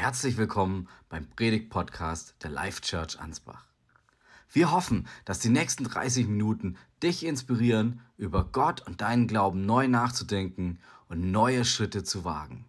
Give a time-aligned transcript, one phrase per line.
[0.00, 3.66] Herzlich willkommen beim Predigt-Podcast der Life Church Ansbach.
[4.50, 9.88] Wir hoffen, dass die nächsten 30 Minuten dich inspirieren, über Gott und deinen Glauben neu
[9.88, 10.78] nachzudenken
[11.10, 12.64] und neue Schritte zu wagen.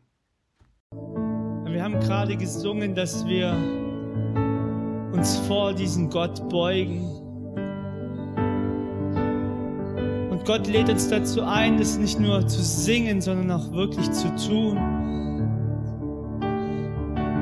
[0.91, 3.53] Wir haben gerade gesungen, dass wir
[5.13, 6.99] uns vor diesen Gott beugen.
[10.31, 14.35] Und Gott lädt uns dazu ein, das nicht nur zu singen, sondern auch wirklich zu
[14.35, 15.30] tun.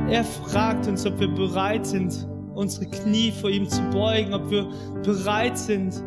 [0.10, 4.68] Er fragt uns, ob wir bereit sind, unsere Knie vor ihm zu beugen, ob wir
[5.04, 6.04] bereit sind,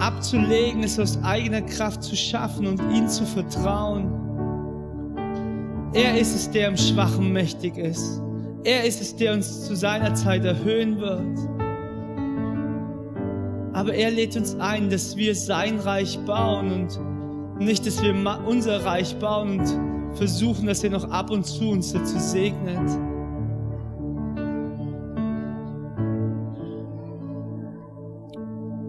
[0.00, 4.10] abzulegen, es aus eigener Kraft zu schaffen und ihm zu vertrauen.
[5.92, 8.22] Er ist es, der im Schwachen mächtig ist.
[8.64, 11.38] Er ist es, der uns zu seiner Zeit erhöhen wird.
[13.74, 16.98] Aber er lädt uns ein, dass wir sein Reich bauen und
[17.60, 18.14] nicht, dass wir
[18.46, 23.11] unser Reich bauen und versuchen, dass er noch ab und zu uns dazu segnet.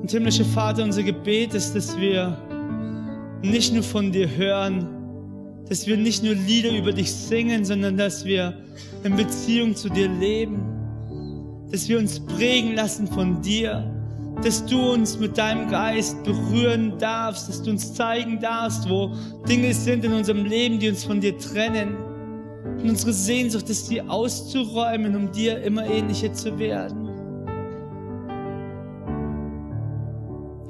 [0.03, 2.37] Und himmlischer Vater, unser Gebet ist, dass wir
[3.41, 4.85] nicht nur von dir hören,
[5.69, 8.53] dass wir nicht nur Lieder über dich singen, sondern dass wir
[9.05, 10.61] in Beziehung zu dir leben,
[11.71, 13.89] dass wir uns prägen lassen von dir,
[14.43, 19.15] dass du uns mit deinem Geist berühren darfst, dass du uns zeigen darfst, wo
[19.47, 21.95] Dinge sind in unserem Leben, die uns von dir trennen.
[22.81, 27.02] Und unsere Sehnsucht ist, die auszuräumen, um dir immer ähnlicher zu werden.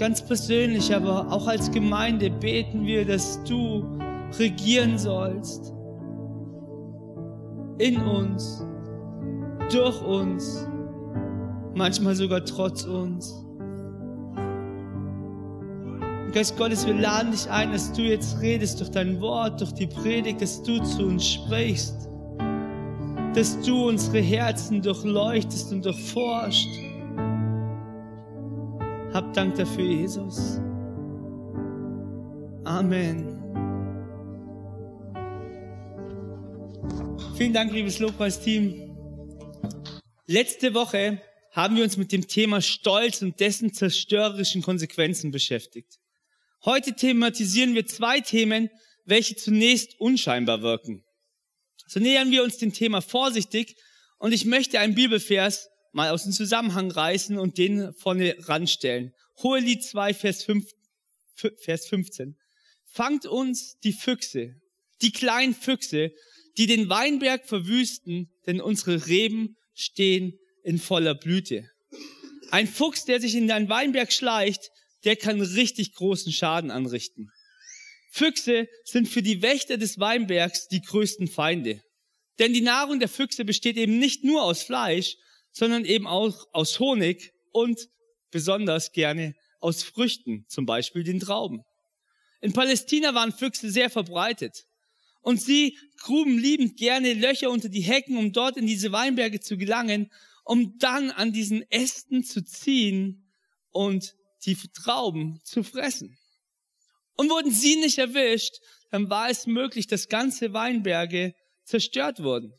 [0.04, 3.86] Ganz persönlich, aber auch als Gemeinde beten wir, dass du
[4.38, 5.74] regieren sollst.
[7.78, 8.68] In uns,
[9.72, 10.68] durch uns,
[11.74, 13.46] manchmal sogar trotz uns.
[16.34, 19.88] Geist Gottes, wir laden dich ein, dass du jetzt redest durch dein Wort, durch die
[19.88, 22.10] Predigt, dass du zu uns sprichst,
[23.36, 26.93] dass du unsere Herzen durchleuchtest und durchforscht
[29.14, 30.60] hab Dank dafür, Jesus.
[32.66, 33.40] Amen.
[37.38, 38.96] Vielen Dank, liebes Lobpreisteam.
[40.26, 41.22] Letzte Woche
[41.52, 46.00] haben wir uns mit dem Thema Stolz und dessen zerstörerischen Konsequenzen beschäftigt.
[46.66, 48.70] Heute thematisieren wir zwei Themen,
[49.06, 51.04] welche zunächst unscheinbar wirken.
[51.86, 53.76] So nähern wir uns dem Thema vorsichtig
[54.18, 59.14] und ich möchte einen Bibelvers mal aus dem Zusammenhang reißen und den vorne ranstellen.
[59.42, 60.70] Hohelied 2, Vers, 5,
[61.60, 62.36] Vers 15.
[62.86, 64.56] Fangt uns die Füchse,
[65.02, 66.12] die kleinen Füchse,
[66.58, 71.70] die den Weinberg verwüsten, denn unsere Reben stehen in voller Blüte.
[72.52, 74.70] Ein Fuchs, der sich in einen Weinberg schleicht,
[75.06, 77.32] der kann richtig großen Schaden anrichten.
[78.12, 81.82] Füchse sind für die Wächter des Weinbergs die größten Feinde.
[82.40, 85.18] Denn die Nahrung der Füchse besteht eben nicht nur aus Fleisch,
[85.54, 87.88] sondern eben auch aus Honig und
[88.32, 91.64] besonders gerne aus Früchten, zum Beispiel den Trauben.
[92.42, 94.66] In Palästina waren Füchse sehr verbreitet.
[95.22, 99.56] Und sie gruben liebend gerne Löcher unter die Hecken, um dort in diese Weinberge zu
[99.58, 100.12] gelangen,
[100.44, 103.24] um dann an diesen Ästen zu ziehen
[103.72, 104.16] und
[104.46, 106.18] die Trauben zu fressen.
[107.16, 108.56] Und wurden sie nicht erwischt,
[108.92, 112.54] dann war es möglich, dass ganze Weinberge zerstört wurden.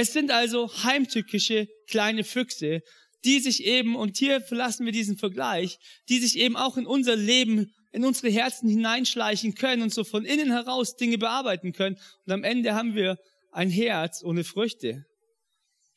[0.00, 2.82] Es sind also heimtückische kleine Füchse,
[3.24, 5.76] die sich eben, und hier verlassen wir diesen Vergleich,
[6.08, 10.24] die sich eben auch in unser Leben, in unsere Herzen hineinschleichen können und so von
[10.24, 11.96] innen heraus Dinge bearbeiten können.
[12.24, 13.18] Und am Ende haben wir
[13.50, 15.04] ein Herz ohne Früchte.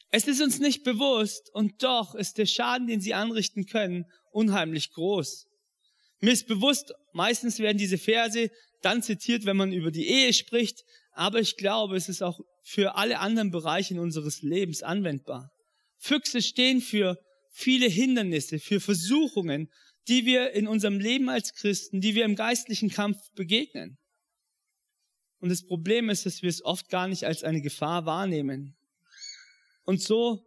[0.09, 4.93] Es ist uns nicht bewusst und doch ist der Schaden, den sie anrichten können, unheimlich
[4.93, 5.45] groß.
[6.21, 8.49] Mir ist bewusst, meistens werden diese Verse
[8.81, 12.95] dann zitiert, wenn man über die Ehe spricht, aber ich glaube, es ist auch für
[12.95, 15.51] alle anderen Bereiche unseres Lebens anwendbar.
[15.97, 17.17] Füchse stehen für
[17.49, 19.69] viele Hindernisse, für Versuchungen,
[20.07, 23.97] die wir in unserem Leben als Christen, die wir im geistlichen Kampf begegnen.
[25.39, 28.75] Und das Problem ist, dass wir es oft gar nicht als eine Gefahr wahrnehmen.
[29.83, 30.45] Und so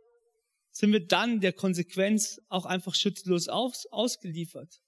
[0.70, 4.80] sind wir dann der Konsequenz auch einfach schutzlos aus, ausgeliefert.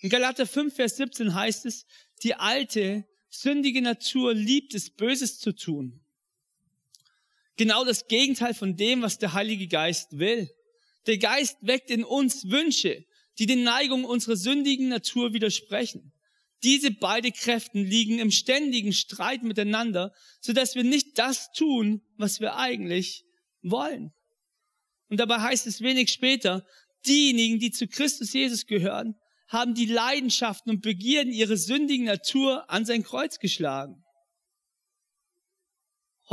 [0.00, 1.86] In Galater 5, Vers 17 heißt es,
[2.22, 6.01] die alte, sündige Natur liebt es, Böses zu tun.
[7.56, 10.50] Genau das Gegenteil von dem, was der Heilige Geist will.
[11.06, 13.04] Der Geist weckt in uns Wünsche,
[13.38, 16.12] die den Neigungen unserer sündigen Natur widersprechen.
[16.62, 22.40] Diese beide Kräften liegen im ständigen Streit miteinander, so dass wir nicht das tun, was
[22.40, 23.24] wir eigentlich
[23.62, 24.12] wollen.
[25.08, 26.64] Und dabei heißt es wenig später,
[27.06, 29.16] diejenigen, die zu Christus Jesus gehören,
[29.48, 34.01] haben die Leidenschaften und Begierden ihrer sündigen Natur an sein Kreuz geschlagen.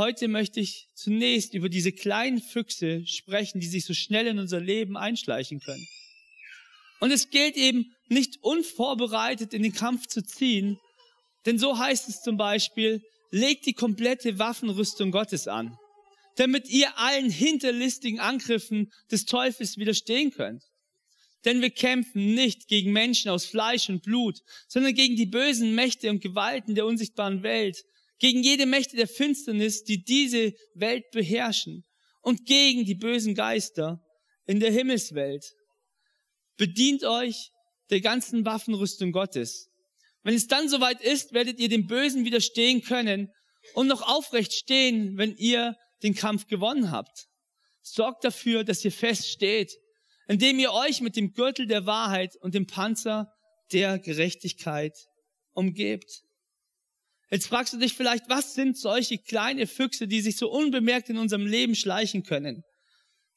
[0.00, 4.58] Heute möchte ich zunächst über diese kleinen Füchse sprechen, die sich so schnell in unser
[4.58, 5.86] Leben einschleichen können.
[7.00, 10.78] Und es gilt eben nicht unvorbereitet in den Kampf zu ziehen,
[11.44, 15.76] denn so heißt es zum Beispiel, legt die komplette Waffenrüstung Gottes an,
[16.36, 20.62] damit ihr allen hinterlistigen Angriffen des Teufels widerstehen könnt.
[21.44, 26.08] Denn wir kämpfen nicht gegen Menschen aus Fleisch und Blut, sondern gegen die bösen Mächte
[26.08, 27.84] und Gewalten der unsichtbaren Welt,
[28.20, 31.84] gegen jede Mächte der Finsternis, die diese Welt beherrschen
[32.20, 34.00] und gegen die bösen Geister
[34.46, 35.44] in der Himmelswelt.
[36.56, 37.50] Bedient euch
[37.90, 39.68] der ganzen Waffenrüstung Gottes.
[40.22, 43.32] Wenn es dann soweit ist, werdet ihr dem Bösen widerstehen können
[43.74, 47.26] und noch aufrecht stehen, wenn ihr den Kampf gewonnen habt.
[47.82, 49.72] Sorgt dafür, dass ihr feststeht
[50.30, 53.32] indem ihr euch mit dem Gürtel der Wahrheit und dem Panzer
[53.72, 54.96] der Gerechtigkeit
[55.54, 56.22] umgebt.
[57.30, 61.18] Jetzt fragst du dich vielleicht, was sind solche kleine Füchse, die sich so unbemerkt in
[61.18, 62.64] unserem Leben schleichen können?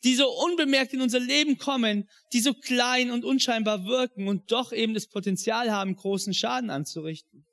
[0.04, 4.74] Die so unbemerkt in unser Leben kommen, die so klein und unscheinbar wirken und doch
[4.74, 7.46] eben das Potenzial haben, großen Schaden anzurichten.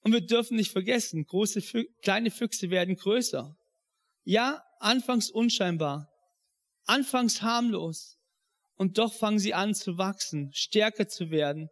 [0.00, 1.62] Und wir dürfen nicht vergessen, große,
[2.02, 3.56] kleine Füchse werden größer.
[4.24, 6.08] Ja, anfangs unscheinbar,
[6.86, 8.18] Anfangs harmlos.
[8.76, 11.68] Und doch fangen sie an zu wachsen, stärker zu werden.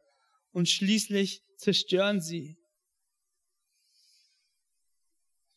[0.52, 2.56] Und schließlich zerstören sie.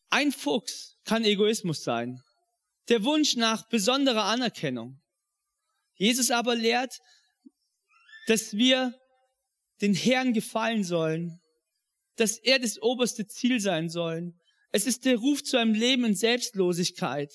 [0.10, 2.22] Ein Fuchs kann Egoismus sein.
[2.90, 5.02] Der Wunsch nach besonderer Anerkennung.
[5.96, 7.00] Jesus aber lehrt,
[8.28, 8.94] dass wir
[9.81, 11.40] den Herrn gefallen sollen,
[12.16, 14.40] dass er das oberste Ziel sein sollen.
[14.72, 17.31] Es ist der Ruf zu einem Leben in Selbstlosigkeit.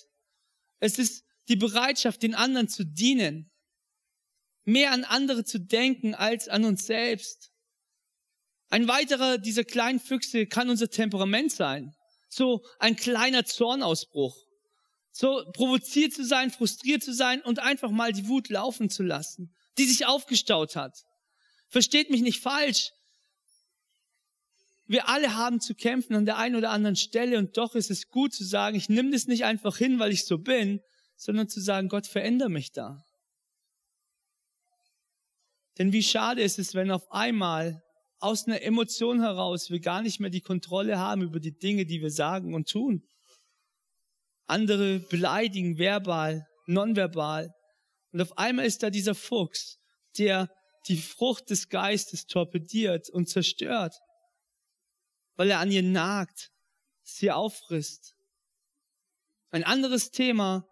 [0.78, 3.50] Es ist die Bereitschaft, den anderen zu dienen,
[4.64, 7.50] mehr an andere zu denken als an uns selbst.
[8.68, 11.94] Ein weiterer dieser kleinen Füchse kann unser Temperament sein.
[12.30, 14.36] So ein kleiner Zornausbruch.
[15.12, 19.54] So provoziert zu sein, frustriert zu sein und einfach mal die Wut laufen zu lassen,
[19.76, 21.04] die sich aufgestaut hat.
[21.68, 22.92] Versteht mich nicht falsch.
[24.86, 28.08] Wir alle haben zu kämpfen an der einen oder anderen Stelle und doch ist es
[28.08, 30.80] gut zu sagen, ich nehme das nicht einfach hin, weil ich so bin,
[31.16, 33.04] sondern zu sagen, Gott, verändere mich da.
[35.78, 37.82] Denn wie schade ist es, wenn auf einmal
[38.20, 42.00] aus einer Emotion heraus wir gar nicht mehr die Kontrolle haben über die Dinge, die
[42.00, 43.02] wir sagen und tun.
[44.46, 47.54] Andere beleidigen verbal, nonverbal.
[48.12, 49.78] Und auf einmal ist da dieser Fuchs,
[50.18, 50.50] der
[50.88, 53.94] die Frucht des Geistes torpediert und zerstört,
[55.36, 56.50] weil er an ihr nagt,
[57.02, 58.16] sie auffrisst.
[59.50, 60.66] Ein anderes Thema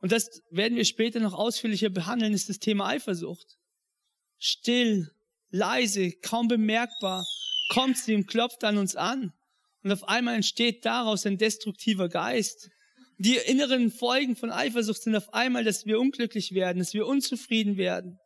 [0.00, 3.58] und das werden wir später noch ausführlicher behandeln, ist das Thema Eifersucht.
[4.38, 5.10] Still,
[5.50, 7.24] leise, kaum bemerkbar
[7.70, 9.32] kommt sie und klopft an uns an.
[9.82, 12.70] Und auf einmal entsteht daraus ein destruktiver Geist.
[13.18, 17.76] Die inneren Folgen von Eifersucht sind auf einmal, dass wir unglücklich werden, dass wir unzufrieden
[17.76, 18.18] werden.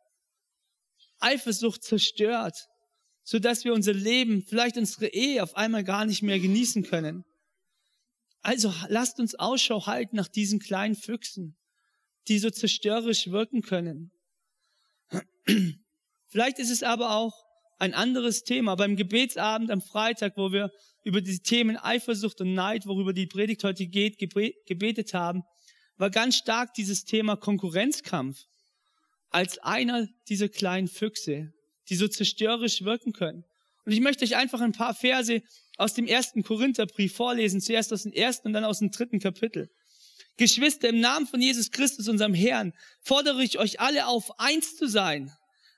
[1.19, 2.67] Eifersucht zerstört,
[3.23, 7.23] so dass wir unser Leben, vielleicht unsere Ehe auf einmal gar nicht mehr genießen können.
[8.41, 11.57] Also lasst uns Ausschau halten nach diesen kleinen Füchsen
[12.27, 14.11] die so zerstörerisch wirken können.
[16.35, 17.45] Vielleicht ist es aber auch
[17.79, 18.75] ein anderes Thema.
[18.75, 20.69] Beim Gebetsabend am Freitag, wo wir
[21.01, 25.43] über die Themen Eifersucht und Neid, worüber die Predigt heute geht, gebetet haben,
[25.95, 28.37] war ganz stark dieses Thema Konkurrenzkampf
[29.29, 31.53] als einer dieser kleinen Füchse,
[31.87, 33.45] die so zerstörerisch wirken können.
[33.85, 35.41] Und ich möchte euch einfach ein paar Verse
[35.77, 39.69] aus dem ersten Korintherbrief vorlesen, zuerst aus dem ersten und dann aus dem dritten Kapitel.
[40.35, 44.89] Geschwister, im Namen von Jesus Christus, unserem Herrn, fordere ich euch alle auf, eins zu
[44.89, 45.31] sein.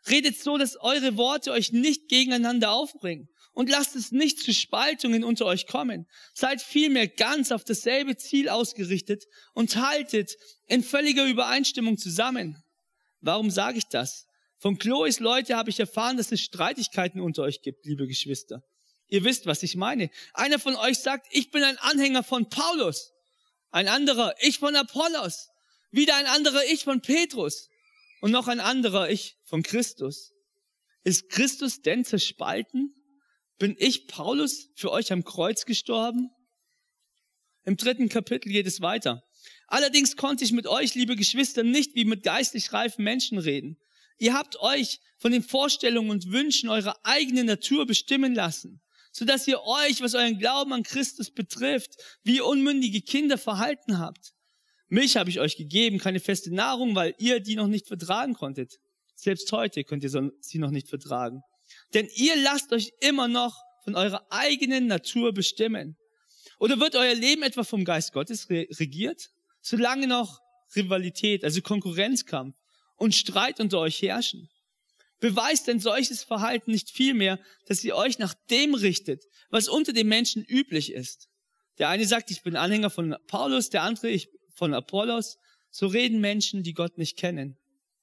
[0.10, 3.30] Redet so, dass eure Worte euch nicht gegeneinander aufbringen.
[3.54, 6.06] Und lasst es nicht zu Spaltungen unter euch kommen.
[6.34, 10.36] Seid vielmehr ganz auf dasselbe Ziel ausgerichtet und haltet
[10.68, 12.62] in völliger Übereinstimmung zusammen.
[13.22, 14.28] Warum sage ich das?
[14.60, 18.64] Von Chloes Leute habe ich erfahren, dass es Streitigkeiten unter euch gibt, liebe Geschwister.
[19.08, 20.10] Ihr wisst, was ich meine.
[20.34, 23.12] Einer von euch sagt, ich bin ein Anhänger von Paulus.
[23.72, 25.50] Ein anderer, ich von Apollos.
[25.92, 27.70] Wieder ein anderer, ich von Petrus.
[28.22, 30.34] Und noch ein anderer, ich von Christus.
[31.04, 32.94] Ist Christus denn zerspalten?
[33.60, 36.30] Bin ich, Paulus, für euch am Kreuz gestorben?
[37.64, 39.24] Im dritten Kapitel geht es weiter.
[39.68, 43.78] Allerdings konnte ich mit euch, liebe Geschwister, nicht wie mit geistlich reifen Menschen reden.
[44.18, 48.82] Ihr habt euch von den Vorstellungen und Wünschen eurer eigenen Natur bestimmen lassen
[49.18, 54.36] so dass ihr euch, was euren Glauben an Christus betrifft, wie unmündige Kinder verhalten habt.
[54.90, 58.80] Milch habe ich euch gegeben, keine feste Nahrung, weil ihr die noch nicht vertragen konntet.
[59.16, 61.42] Selbst heute könnt ihr sie noch nicht vertragen.
[61.94, 65.98] Denn ihr lasst euch immer noch von eurer eigenen Natur bestimmen.
[66.60, 69.30] Oder wird euer Leben etwa vom Geist Gottes regiert?
[69.62, 70.40] Solange noch
[70.76, 72.56] Rivalität, also Konkurrenzkampf
[72.96, 74.50] und Streit unter euch herrschen?
[75.20, 80.08] Beweist denn solches Verhalten nicht vielmehr, dass ihr euch nach dem richtet, was unter den
[80.08, 81.28] Menschen üblich ist?
[81.80, 85.38] Der eine sagt, ich bin Anhänger von Paulus, der andere, ich von Apollos.
[85.70, 87.58] So reden Menschen, die Gott nicht kennen.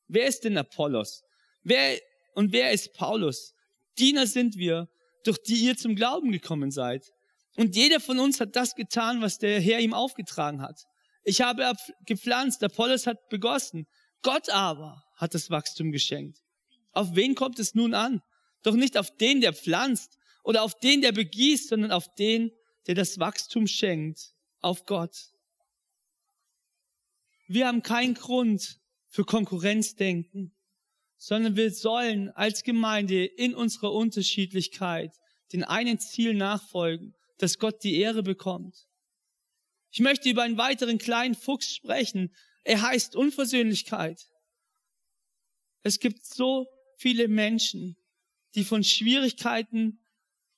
[0.09, 1.25] Wer ist denn Apollos?
[1.63, 1.99] Wer
[2.35, 3.55] und wer ist Paulus?
[3.99, 4.89] Diener sind wir,
[5.25, 7.13] durch die ihr zum Glauben gekommen seid.
[7.57, 10.85] Und jeder von uns hat das getan, was der Herr ihm aufgetragen hat.
[11.25, 11.73] Ich habe
[12.05, 13.87] gepflanzt, Apollos hat begossen.
[14.23, 16.43] Gott aber hat das Wachstum geschenkt.
[16.93, 18.23] Auf wen kommt es nun an?
[18.63, 22.51] Doch nicht auf den, der pflanzt oder auf den, der begießt, sondern auf den,
[22.87, 25.34] der das Wachstum schenkt, auf Gott.
[27.47, 30.55] Wir haben keinen Grund für Konkurrenzdenken,
[31.17, 35.13] sondern wir sollen als Gemeinde in unserer Unterschiedlichkeit
[35.53, 38.89] den einen Ziel nachfolgen, dass Gott die Ehre bekommt.
[39.91, 42.35] Ich möchte über einen weiteren kleinen Fuchs sprechen.
[42.65, 44.29] Er heißt Unversöhnlichkeit.
[45.83, 47.97] Es gibt so viele Menschen,
[48.55, 50.01] die von Schwierigkeiten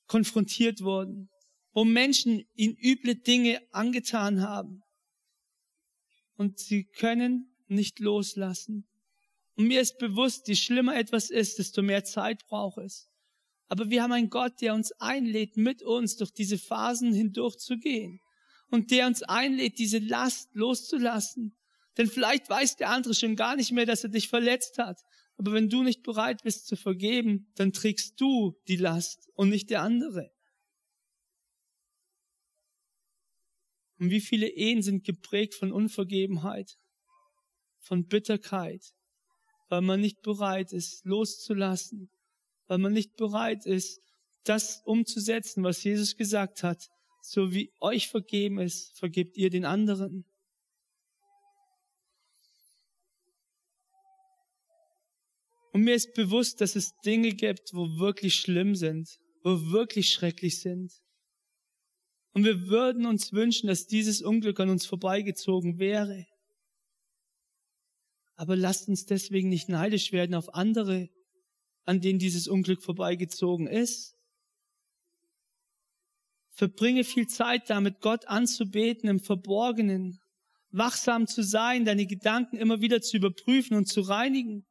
[0.06, 1.28] konfrontiert wurden,
[1.72, 4.82] wo Menschen ihnen üble Dinge angetan haben.
[6.36, 8.86] Und sie können nicht loslassen.
[9.56, 13.08] Und mir ist bewusst, je schlimmer etwas ist, desto mehr Zeit braucht es.
[13.68, 17.78] Aber wir haben einen Gott, der uns einlädt, mit uns durch diese Phasen hindurch zu
[17.78, 18.20] gehen.
[18.70, 21.56] Und der uns einlädt, diese Last loszulassen.
[21.96, 25.00] Denn vielleicht weiß der andere schon gar nicht mehr, dass er dich verletzt hat.
[25.38, 29.70] Aber wenn du nicht bereit bist zu vergeben, dann trägst du die Last und nicht
[29.70, 30.30] der andere.
[33.98, 36.76] Und wie viele Ehen sind geprägt von Unvergebenheit,
[37.80, 38.82] von Bitterkeit,
[39.68, 42.10] weil man nicht bereit ist, loszulassen,
[42.66, 44.00] weil man nicht bereit ist,
[44.44, 46.88] das umzusetzen, was Jesus gesagt hat.
[47.22, 50.24] So wie euch vergeben ist, vergebt ihr den anderen.
[55.72, 60.60] Und mir ist bewusst, dass es Dinge gibt, wo wirklich schlimm sind, wo wirklich schrecklich
[60.60, 60.92] sind.
[62.36, 66.26] Und wir würden uns wünschen, dass dieses Unglück an uns vorbeigezogen wäre.
[68.34, 71.08] Aber lasst uns deswegen nicht neidisch werden auf andere,
[71.86, 74.18] an denen dieses Unglück vorbeigezogen ist.
[76.50, 80.20] Verbringe viel Zeit damit, Gott anzubeten im Verborgenen,
[80.72, 84.66] wachsam zu sein, deine Gedanken immer wieder zu überprüfen und zu reinigen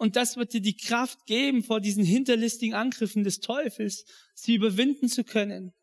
[0.00, 5.08] und das wird dir die Kraft geben, vor diesen hinterlistigen Angriffen des Teufels sie überwinden
[5.08, 5.74] zu können.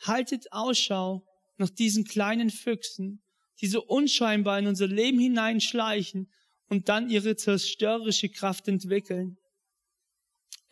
[0.00, 1.26] Haltet Ausschau
[1.56, 3.22] nach diesen kleinen Füchsen,
[3.60, 6.30] die so unscheinbar in unser Leben hineinschleichen
[6.68, 9.36] und dann ihre zerstörerische Kraft entwickeln.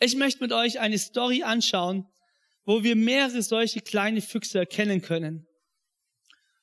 [0.00, 2.06] Ich möchte mit euch eine Story anschauen,
[2.64, 5.47] wo wir mehrere solche kleine Füchse erkennen können.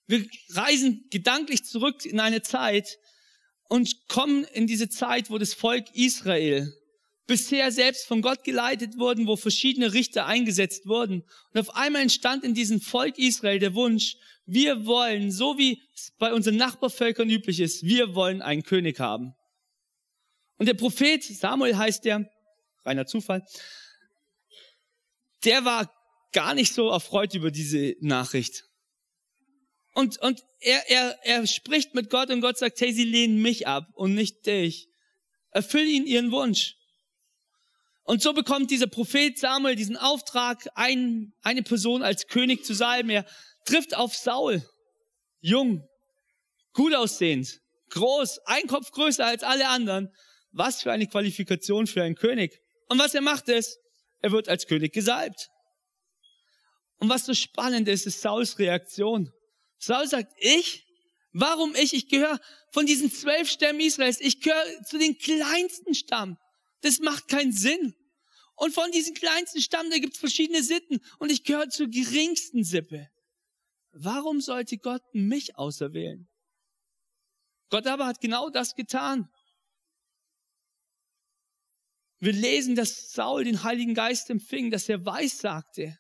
[0.07, 2.97] Wir reisen gedanklich zurück in eine Zeit,
[3.67, 6.73] und kommen in diese Zeit, wo das Volk Israel
[7.27, 11.23] bisher selbst von Gott geleitet wurden, wo verschiedene Richter eingesetzt wurden.
[11.53, 16.13] Und auf einmal entstand in diesem Volk Israel der Wunsch, wir wollen, so wie es
[16.19, 19.33] bei unseren Nachbarvölkern üblich ist, wir wollen einen König haben.
[20.57, 22.29] Und der Prophet, Samuel heißt der,
[22.83, 23.43] reiner Zufall,
[25.43, 25.91] der war
[26.31, 28.65] gar nicht so erfreut über diese Nachricht.
[29.93, 33.67] Und, und er, er, er spricht mit Gott und Gott sagt, hey, sie lehnen mich
[33.67, 34.89] ab und nicht dich.
[35.51, 36.75] Erfüll ihnen ihren Wunsch.
[38.05, 43.09] Und so bekommt dieser Prophet Samuel diesen Auftrag, ein, eine Person als König zu salben.
[43.09, 43.25] Er
[43.65, 44.63] trifft auf Saul.
[45.41, 45.87] Jung,
[46.73, 47.59] gut aussehend,
[47.89, 50.13] groß, ein Kopf größer als alle anderen.
[50.51, 52.61] Was für eine Qualifikation für einen König.
[52.89, 53.79] Und was er macht ist,
[54.21, 55.49] er wird als König gesalbt.
[56.97, 59.31] Und was so spannend ist, ist Sauls Reaktion.
[59.79, 60.85] Saul sagt, ich?
[61.33, 61.93] Warum ich?
[61.93, 62.39] Ich gehöre
[62.71, 64.21] von diesen zwölf Stämmen Israels.
[64.21, 66.37] Ich gehöre zu den kleinsten Stamm.
[66.81, 67.95] Das macht keinen Sinn.
[68.55, 71.01] Und von diesen kleinsten Stamm, da gibt es verschiedene Sitten.
[71.19, 73.09] Und ich gehöre zur geringsten Sippe.
[73.91, 76.27] Warum sollte Gott mich auserwählen?
[77.69, 79.29] Gott aber hat genau das getan.
[82.19, 85.97] Wir lesen, dass Saul den Heiligen Geist empfing, dass er weiß sagte.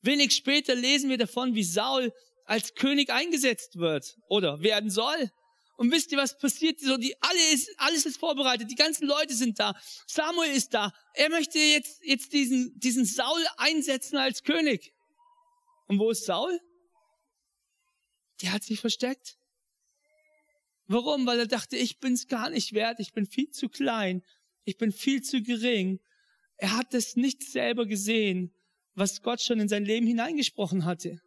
[0.00, 2.12] Wenig später lesen wir davon, wie Saul
[2.44, 5.30] als König eingesetzt wird oder werden soll.
[5.76, 6.80] Und wisst ihr, was passiert?
[6.80, 8.70] So, die, alle ist, alles ist vorbereitet.
[8.70, 9.78] Die ganzen Leute sind da.
[10.06, 10.92] Samuel ist da.
[11.12, 14.94] Er möchte jetzt, jetzt diesen, diesen Saul einsetzen als König.
[15.86, 16.58] Und wo ist Saul?
[18.40, 19.36] Der hat sich versteckt.
[20.86, 21.26] Warum?
[21.26, 22.98] Weil er dachte, ich bin's gar nicht wert.
[23.00, 24.22] Ich bin viel zu klein.
[24.64, 26.00] Ich bin viel zu gering.
[26.56, 28.54] Er hat es nicht selber gesehen,
[28.94, 31.20] was Gott schon in sein Leben hineingesprochen hatte.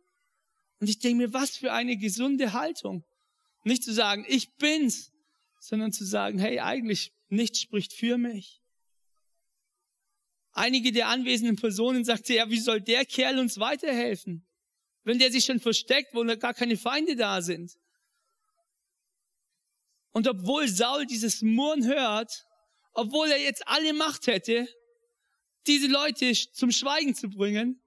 [0.80, 3.04] Und ich denke mir, was für eine gesunde Haltung.
[3.64, 5.12] Nicht zu sagen, ich bin's,
[5.60, 8.62] sondern zu sagen, hey, eigentlich nichts spricht für mich.
[10.52, 14.46] Einige der anwesenden Personen sagte, ja, wie soll der Kerl uns weiterhelfen?
[15.04, 17.78] Wenn der sich schon versteckt, wo gar keine Feinde da sind.
[20.12, 22.46] Und obwohl Saul dieses Murren hört,
[22.94, 24.68] obwohl er jetzt alle Macht hätte,
[25.68, 27.82] diese Leute zum Schweigen zu bringen,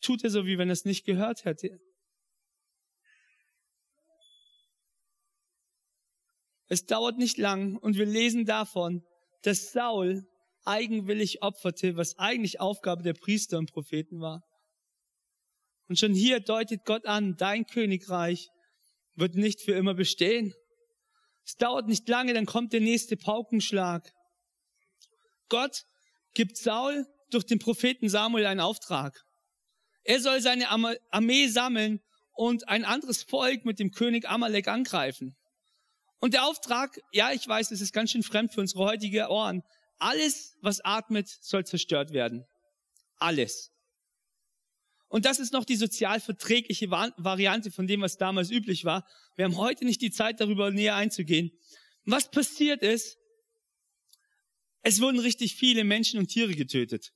[0.00, 1.80] tut er so, wie wenn er es nicht gehört hätte.
[6.68, 9.02] Es dauert nicht lang und wir lesen davon,
[9.42, 10.26] dass Saul
[10.64, 14.42] eigenwillig opferte, was eigentlich Aufgabe der Priester und Propheten war.
[15.88, 18.48] Und schon hier deutet Gott an, dein Königreich
[19.14, 20.52] wird nicht für immer bestehen.
[21.44, 24.10] Es dauert nicht lange, dann kommt der nächste Paukenschlag.
[25.48, 25.84] Gott
[26.34, 29.22] gibt Saul durch den Propheten Samuel einen Auftrag.
[30.02, 32.00] Er soll seine Armee sammeln
[32.34, 35.36] und ein anderes Volk mit dem König Amalek angreifen.
[36.18, 39.62] Und der Auftrag, ja, ich weiß, es ist ganz schön fremd für unsere heutige Ohren.
[39.98, 42.46] Alles, was atmet, soll zerstört werden.
[43.18, 43.72] Alles.
[45.08, 49.06] Und das ist noch die sozial verträgliche Variante von dem, was damals üblich war.
[49.36, 51.52] Wir haben heute nicht die Zeit, darüber näher einzugehen.
[52.04, 53.18] Was passiert ist,
[54.82, 57.12] es wurden richtig viele Menschen und Tiere getötet.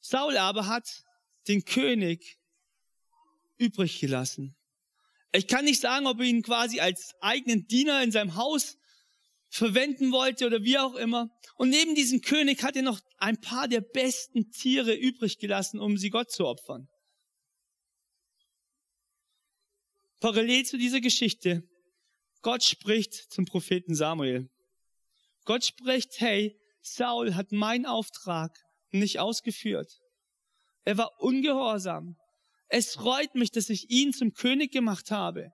[0.00, 1.04] Saul aber hat
[1.48, 2.38] den König
[3.56, 4.54] übrig gelassen.
[5.32, 8.78] Ich kann nicht sagen, ob er ihn quasi als eigenen Diener in seinem Haus
[9.50, 11.28] verwenden wollte oder wie auch immer.
[11.56, 15.96] Und neben diesem König hat er noch ein paar der besten Tiere übrig gelassen, um
[15.96, 16.88] sie Gott zu opfern.
[20.20, 21.62] Parallel zu dieser Geschichte,
[22.42, 24.48] Gott spricht zum Propheten Samuel.
[25.44, 28.58] Gott spricht, hey, Saul hat meinen Auftrag
[28.90, 30.00] nicht ausgeführt.
[30.84, 32.16] Er war ungehorsam.
[32.68, 35.52] Es freut mich, dass ich ihn zum König gemacht habe.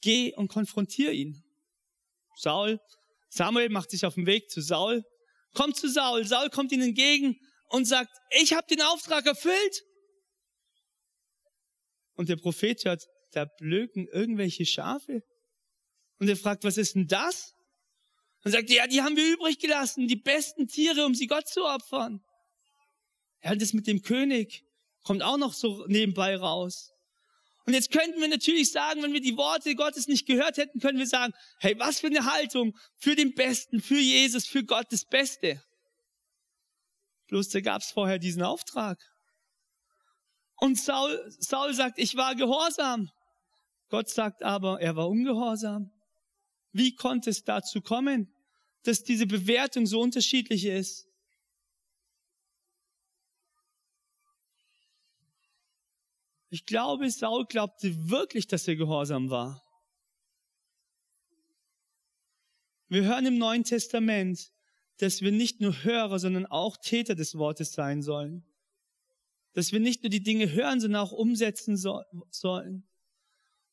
[0.00, 1.44] Geh und konfrontier ihn.
[2.36, 2.80] Saul,
[3.28, 5.04] Samuel macht sich auf den Weg zu Saul,
[5.54, 9.84] kommt zu Saul, Saul kommt ihm entgegen und sagt, ich habe den Auftrag erfüllt.
[12.14, 15.22] Und der Prophet hört, da blöken irgendwelche Schafe.
[16.18, 17.54] Und er fragt, was ist denn das?
[18.42, 21.64] Und sagt, ja, die haben wir übrig gelassen, die besten Tiere, um sie Gott zu
[21.64, 22.24] opfern.
[23.42, 24.64] Ja, das mit dem König
[25.02, 26.90] kommt auch noch so nebenbei raus.
[27.66, 30.98] Und jetzt könnten wir natürlich sagen, wenn wir die Worte Gottes nicht gehört hätten, können
[30.98, 35.04] wir sagen, hey, was für eine Haltung für den Besten, für Jesus, für Gott das
[35.04, 35.62] Beste.
[37.28, 38.98] Bloß da gab es vorher diesen Auftrag.
[40.56, 43.10] Und Saul, Saul sagt, ich war gehorsam.
[43.88, 45.90] Gott sagt aber, er war ungehorsam.
[46.72, 48.32] Wie konnte es dazu kommen,
[48.82, 51.06] dass diese Bewertung so unterschiedlich ist?
[56.52, 59.62] Ich glaube, Saul glaubte wirklich, dass er gehorsam war.
[62.88, 64.50] Wir hören im Neuen Testament,
[64.96, 68.44] dass wir nicht nur Hörer, sondern auch Täter des Wortes sein sollen.
[69.52, 72.84] Dass wir nicht nur die Dinge hören, sondern auch umsetzen so sollen.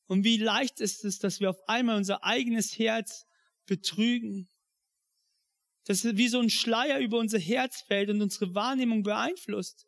[0.06, 3.26] Und wie leicht ist es, dass wir auf einmal unser eigenes Herz
[3.66, 4.48] betrügen.
[5.86, 9.88] Dass wie so ein Schleier über unser Herz fällt und unsere Wahrnehmung beeinflusst.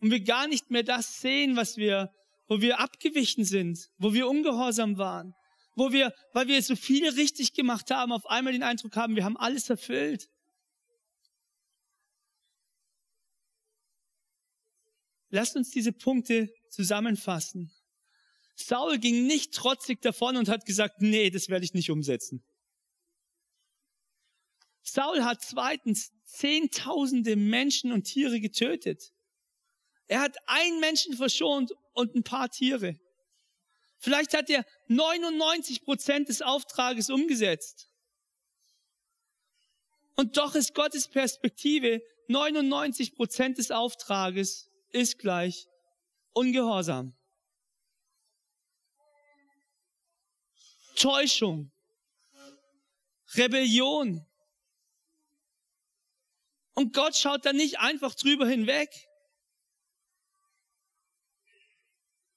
[0.00, 2.10] Und wir gar nicht mehr das sehen, was wir
[2.50, 5.36] wo wir abgewichen sind, wo wir ungehorsam waren,
[5.76, 9.24] wo wir, weil wir so viele richtig gemacht haben, auf einmal den Eindruck haben, wir
[9.24, 10.28] haben alles erfüllt.
[15.28, 17.70] Lasst uns diese Punkte zusammenfassen.
[18.56, 22.42] Saul ging nicht trotzig davon und hat gesagt, nee, das werde ich nicht umsetzen.
[24.82, 29.12] Saul hat zweitens zehntausende Menschen und Tiere getötet.
[30.08, 32.98] Er hat einen Menschen verschont und ein paar Tiere.
[33.98, 37.90] Vielleicht hat er 99 Prozent des Auftrages umgesetzt.
[40.16, 45.66] Und doch ist Gottes Perspektive 99 Prozent des Auftrages ist gleich
[46.32, 47.16] Ungehorsam.
[50.96, 51.70] Täuschung.
[53.34, 54.26] Rebellion.
[56.74, 59.09] Und Gott schaut da nicht einfach drüber hinweg.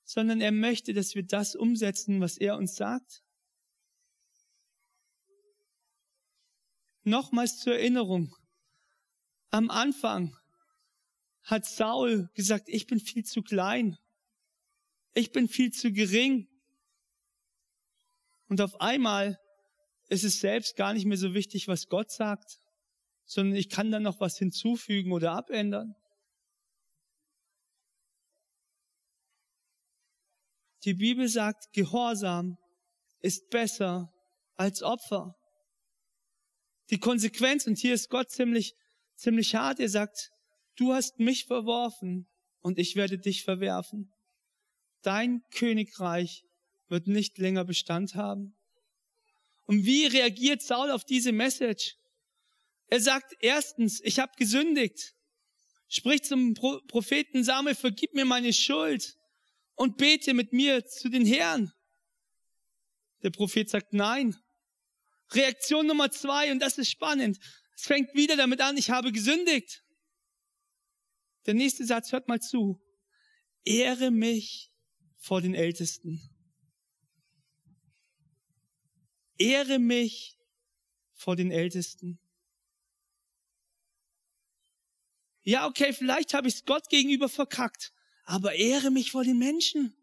[0.04, 3.24] Sondern er möchte, dass wir das umsetzen, was er uns sagt.
[7.04, 8.34] Nochmals zur Erinnerung.
[9.50, 10.36] Am Anfang
[11.44, 13.98] hat Saul gesagt, ich bin viel zu klein.
[15.14, 16.48] Ich bin viel zu gering.
[18.48, 19.38] Und auf einmal
[20.10, 22.60] ist es selbst gar nicht mehr so wichtig, was Gott sagt,
[23.26, 25.96] sondern ich kann da noch was hinzufügen oder abändern.
[30.86, 32.58] Die Bibel sagt, Gehorsam
[33.22, 34.12] ist besser
[34.56, 35.36] als Opfer.
[36.90, 38.76] Die Konsequenz, und hier ist Gott ziemlich,
[39.16, 40.32] ziemlich hart, er sagt,
[40.76, 42.28] du hast mich verworfen
[42.60, 44.12] und ich werde dich verwerfen.
[45.02, 46.44] Dein Königreich
[46.90, 48.56] wird nicht länger Bestand haben.
[49.66, 51.96] Und wie reagiert Saul auf diese Message?
[52.88, 55.14] Er sagt erstens, ich habe gesündigt.
[55.88, 59.18] Spricht zum Propheten Samuel, vergib mir meine Schuld
[59.76, 61.74] und bete mit mir zu den Herren.
[63.22, 64.36] Der Prophet sagt nein.
[65.32, 67.40] Reaktion Nummer zwei, und das ist spannend.
[67.76, 69.84] Es fängt wieder damit an, ich habe gesündigt.
[71.46, 72.82] Der nächste Satz, hört mal zu.
[73.66, 74.72] Ehre mich
[75.18, 76.22] vor den Ältesten.
[79.38, 80.38] Ehre mich
[81.14, 82.20] vor den Ältesten.
[85.44, 87.92] Ja, okay, vielleicht habe ich es Gott gegenüber verkackt,
[88.24, 89.94] aber ehre mich vor den Menschen.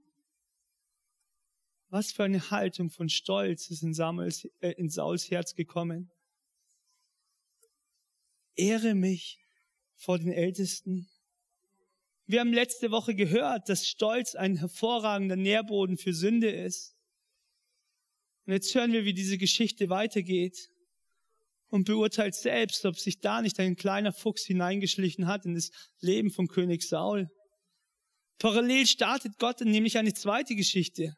[1.89, 6.11] Was für eine Haltung von Stolz ist in, Samuels, äh, in Sauls Herz gekommen.
[8.55, 9.39] Ehre mich
[9.97, 11.09] vor den Ältesten.
[12.27, 16.95] Wir haben letzte Woche gehört, dass Stolz ein hervorragender Nährboden für Sünde ist.
[18.47, 20.71] Und jetzt hören wir, wie diese Geschichte weitergeht
[21.69, 26.31] und beurteilt selbst, ob sich da nicht ein kleiner Fuchs hineingeschlichen hat in das Leben
[26.31, 27.31] von König Saul.
[28.41, 31.15] Parallel startet Gott nämlich eine zweite Geschichte.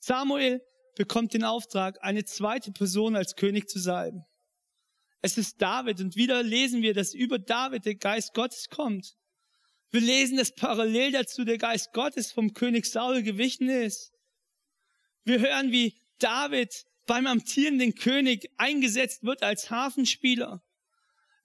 [0.00, 0.62] Samuel
[0.96, 4.24] bekommt den Auftrag, eine zweite Person als König zu salben.
[5.20, 9.16] Es ist David und wieder lesen wir, dass über David der Geist Gottes kommt.
[9.90, 14.10] Wir lesen, dass parallel dazu der Geist Gottes vom König Saul gewichen ist.
[15.24, 20.62] Wir hören, wie David beim amtierenden König eingesetzt wird als Hafenspieler.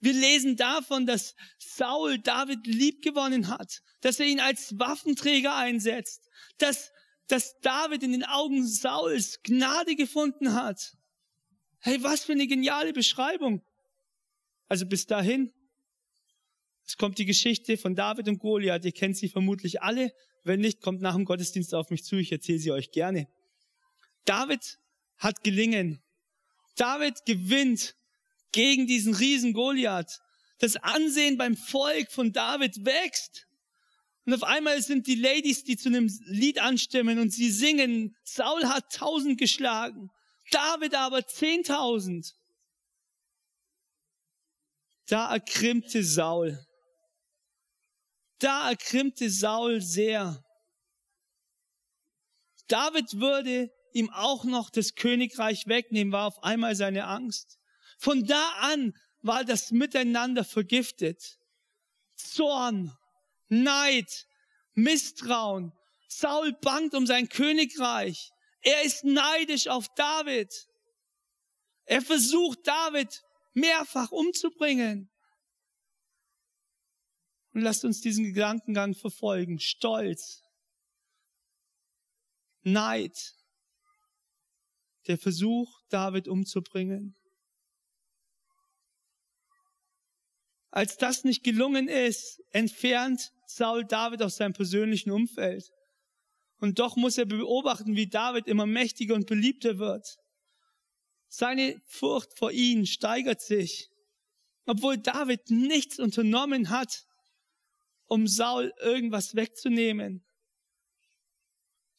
[0.01, 6.91] Wir lesen davon, dass Saul David liebgewonnen hat, dass er ihn als Waffenträger einsetzt, dass,
[7.27, 10.95] dass David in den Augen Sauls Gnade gefunden hat.
[11.79, 13.61] Hey, was für eine geniale Beschreibung.
[14.67, 15.51] Also bis dahin.
[16.85, 18.85] Es kommt die Geschichte von David und Goliath.
[18.85, 20.11] Ihr kennt sie vermutlich alle.
[20.43, 22.15] Wenn nicht, kommt nach dem Gottesdienst auf mich zu.
[22.15, 23.27] Ich erzähle sie euch gerne.
[24.25, 24.79] David
[25.17, 26.01] hat gelingen.
[26.75, 27.95] David gewinnt
[28.51, 30.19] gegen diesen Riesen Goliath.
[30.59, 33.47] Das Ansehen beim Volk von David wächst.
[34.25, 38.65] Und auf einmal sind die Ladies, die zu einem Lied anstimmen und sie singen, Saul
[38.65, 40.11] hat tausend geschlagen,
[40.51, 42.35] David aber zehntausend.
[45.07, 46.63] Da erkrimmte Saul.
[48.39, 50.43] Da erkrimmte Saul sehr.
[52.67, 57.58] David würde ihm auch noch das Königreich wegnehmen, war auf einmal seine Angst.
[57.99, 61.37] Von da an war das Miteinander vergiftet.
[62.15, 62.97] Zorn,
[63.49, 64.25] Neid,
[64.73, 65.73] Misstrauen.
[66.07, 68.31] Saul bangt um sein Königreich.
[68.61, 70.69] Er ist neidisch auf David.
[71.83, 73.21] Er versucht David
[73.53, 75.09] mehrfach umzubringen.
[77.53, 79.59] Und lasst uns diesen Gedankengang verfolgen.
[79.59, 80.41] Stolz,
[82.61, 83.35] Neid,
[85.07, 87.18] der Versuch, David umzubringen.
[90.71, 95.71] Als das nicht gelungen ist, entfernt Saul David aus seinem persönlichen Umfeld.
[96.59, 100.19] Und doch muss er beobachten, wie David immer mächtiger und beliebter wird.
[101.27, 103.89] Seine Furcht vor ihm steigert sich,
[104.65, 107.05] obwohl David nichts unternommen hat,
[108.05, 110.23] um Saul irgendwas wegzunehmen.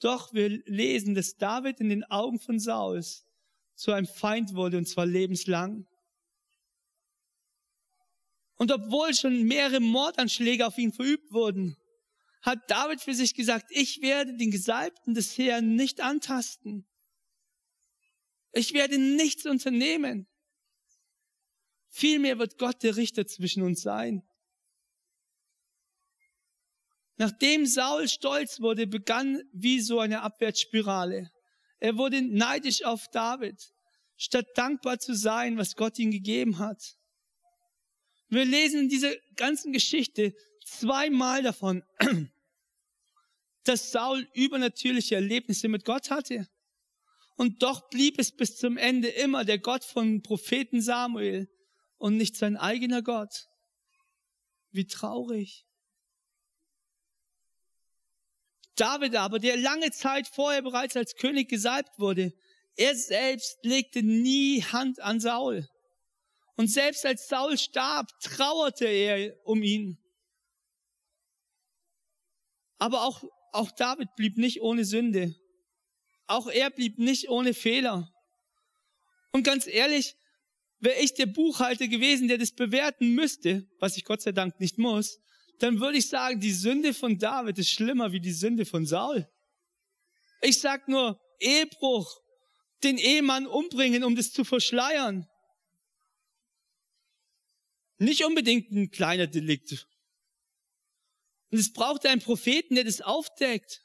[0.01, 3.25] Doch wir lesen, dass David in den Augen von Sauls
[3.75, 5.87] zu einem Feind wurde, und zwar lebenslang.
[8.61, 11.79] Und obwohl schon mehrere Mordanschläge auf ihn verübt wurden,
[12.43, 16.87] hat David für sich gesagt, ich werde den Gesalbten des Herrn nicht antasten.
[18.53, 20.27] Ich werde nichts unternehmen.
[21.89, 24.23] Vielmehr wird Gott der Richter zwischen uns sein.
[27.17, 31.31] Nachdem Saul stolz wurde, begann wie so eine Abwärtsspirale.
[31.79, 33.73] Er wurde neidisch auf David,
[34.19, 37.00] statt dankbar zu sein, was Gott ihm gegeben hat.
[38.31, 41.83] Wir lesen in dieser ganzen Geschichte zweimal davon,
[43.65, 46.49] dass Saul übernatürliche Erlebnisse mit Gott hatte.
[47.37, 51.49] Und doch blieb es bis zum Ende immer der Gott von Propheten Samuel
[51.99, 53.49] und nicht sein eigener Gott.
[54.71, 55.67] Wie traurig.
[58.77, 62.33] David aber, der lange Zeit vorher bereits als König gesalbt wurde,
[62.77, 65.69] er selbst legte nie Hand an Saul.
[66.61, 69.97] Und selbst als Saul starb, trauerte er um ihn.
[72.77, 75.35] Aber auch auch David blieb nicht ohne Sünde.
[76.27, 78.13] Auch er blieb nicht ohne Fehler.
[79.33, 80.17] Und ganz ehrlich,
[80.81, 84.77] wäre ich der Buchhalter gewesen, der das bewerten müsste, was ich Gott sei Dank nicht
[84.77, 85.19] muss,
[85.61, 89.27] dann würde ich sagen, die Sünde von David ist schlimmer wie die Sünde von Saul.
[90.43, 92.21] Ich sag nur Ehebruch,
[92.83, 95.27] den Ehemann umbringen, um das zu verschleiern.
[98.01, 99.87] Nicht unbedingt ein kleiner Delikt.
[101.51, 103.83] Und es braucht einen Propheten, der das aufdeckt.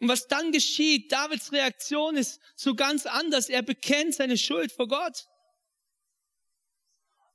[0.00, 3.48] Und was dann geschieht, Davids Reaktion ist so ganz anders.
[3.48, 5.28] Er bekennt seine Schuld vor Gott.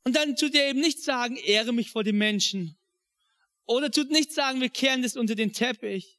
[0.04, 2.78] Und dann tut er eben nicht sagen, ehre mich vor den Menschen.
[3.66, 6.18] Oder tut nicht sagen, wir kehren das unter den Teppich.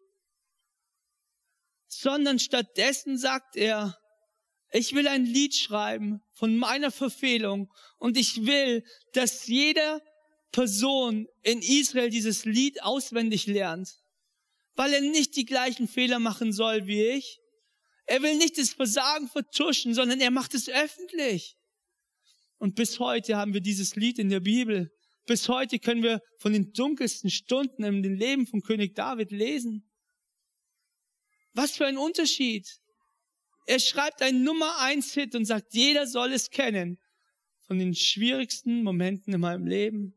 [1.86, 3.98] Sondern stattdessen sagt er,
[4.72, 10.00] ich will ein Lied schreiben von meiner Verfehlung und ich will, dass jeder
[10.52, 13.98] Person in Israel dieses Lied auswendig lernt,
[14.74, 17.40] weil er nicht die gleichen Fehler machen soll wie ich.
[18.06, 21.58] Er will nicht das Versagen vertuschen, sondern er macht es öffentlich.
[22.56, 24.90] Und bis heute haben wir dieses Lied in der Bibel.
[25.26, 29.86] Bis heute können wir von den dunkelsten Stunden im Leben von König David lesen.
[31.52, 32.80] Was für ein Unterschied.
[33.66, 36.98] Er schreibt einen Nummer eins Hit und sagt, jeder soll es kennen.
[37.66, 40.14] Von den schwierigsten Momenten in meinem Leben.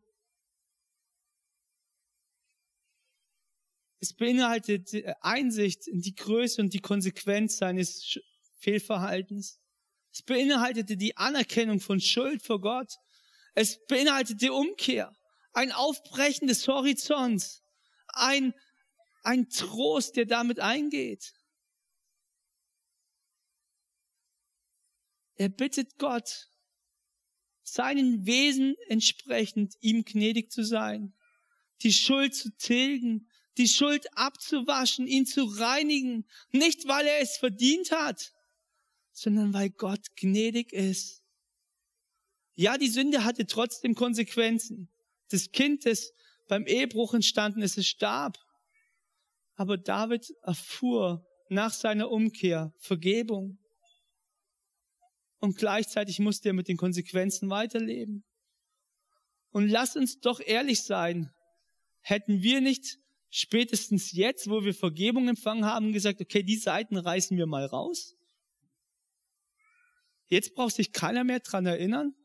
[4.00, 8.20] Es beinhaltet Einsicht in die Größe und die Konsequenz seines
[8.58, 9.62] Fehlverhaltens.
[10.12, 12.98] Es beinhaltete die Anerkennung von Schuld vor Gott.
[13.56, 15.16] Es beinhaltete Umkehr,
[15.54, 17.64] ein Aufbrechen des Horizonts,
[18.08, 18.54] ein,
[19.24, 21.34] ein Trost, der damit eingeht.
[25.36, 26.50] Er bittet Gott,
[27.64, 31.14] seinen Wesen entsprechend ihm gnädig zu sein,
[31.82, 37.92] die Schuld zu tilgen, die Schuld abzuwaschen, ihn zu reinigen, nicht weil er es verdient
[37.92, 38.34] hat,
[39.12, 41.24] sondern weil Gott gnädig ist.
[42.56, 44.90] Ja, die Sünde hatte trotzdem Konsequenzen.
[45.30, 46.14] Das Kind, das
[46.48, 48.38] beim Ehebruch entstanden ist, es starb.
[49.56, 53.60] Aber David erfuhr nach seiner Umkehr Vergebung.
[55.44, 58.24] Und gleichzeitig musste er mit den Konsequenzen weiterleben.
[59.50, 61.34] Und lass uns doch ehrlich sein.
[62.00, 62.98] Hätten wir nicht
[63.30, 68.16] spätestens jetzt, wo wir Vergebung empfangen haben, gesagt, okay, die Seiten reißen wir mal raus.
[70.28, 72.16] Jetzt braucht sich keiner mehr dran erinnern.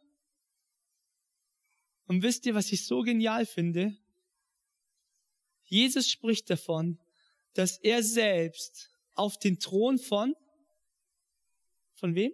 [2.06, 3.96] Und wisst ihr, was ich so genial finde?
[5.64, 7.00] Jesus spricht davon,
[7.54, 10.36] dass er selbst auf den Thron von,
[11.96, 12.32] von wem?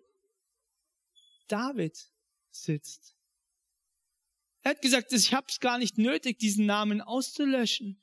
[1.48, 1.96] David
[2.50, 3.16] sitzt.
[4.62, 8.00] Er hat gesagt, ich habe es gar nicht nötig, diesen Namen auszulöschen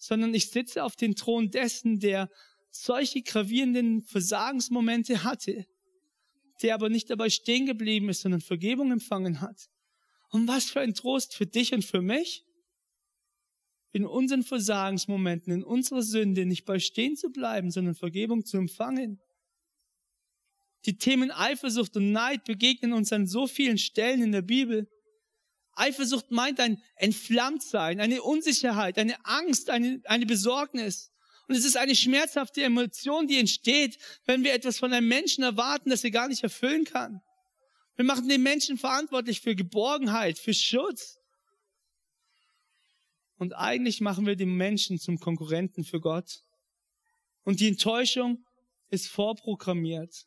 [0.00, 2.30] sondern ich sitze auf dem Thron dessen, der
[2.70, 5.66] solche gravierenden Versagensmomente hatte,
[6.62, 9.68] der aber nicht dabei stehen geblieben ist, sondern Vergebung empfangen hat.
[10.30, 12.44] Und was für ein Trost für dich und für mich,
[13.92, 19.20] in unseren Versagensmomenten, in unserer Sünde nicht bei stehen zu bleiben, sondern Vergebung zu empfangen.
[20.86, 24.88] Die Themen Eifersucht und Neid begegnen uns an so vielen Stellen in der Bibel.
[25.72, 31.10] Eifersucht meint ein Entflammtsein, eine Unsicherheit, eine Angst, eine, eine Besorgnis.
[31.48, 35.90] Und es ist eine schmerzhafte Emotion, die entsteht, wenn wir etwas von einem Menschen erwarten,
[35.90, 37.20] das er gar nicht erfüllen kann.
[37.96, 41.18] Wir machen den Menschen verantwortlich für Geborgenheit, für Schutz.
[43.36, 46.42] Und eigentlich machen wir den Menschen zum Konkurrenten für Gott.
[47.42, 48.44] Und die Enttäuschung
[48.90, 50.26] ist vorprogrammiert.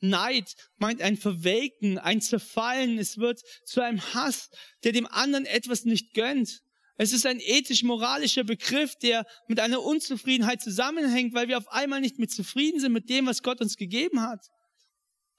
[0.00, 2.98] Neid meint ein Verwelken, ein Zerfallen.
[2.98, 4.50] Es wird zu einem Hass,
[4.84, 6.62] der dem anderen etwas nicht gönnt.
[6.96, 12.18] Es ist ein ethisch-moralischer Begriff, der mit einer Unzufriedenheit zusammenhängt, weil wir auf einmal nicht
[12.18, 14.44] mehr zufrieden sind mit dem, was Gott uns gegeben hat.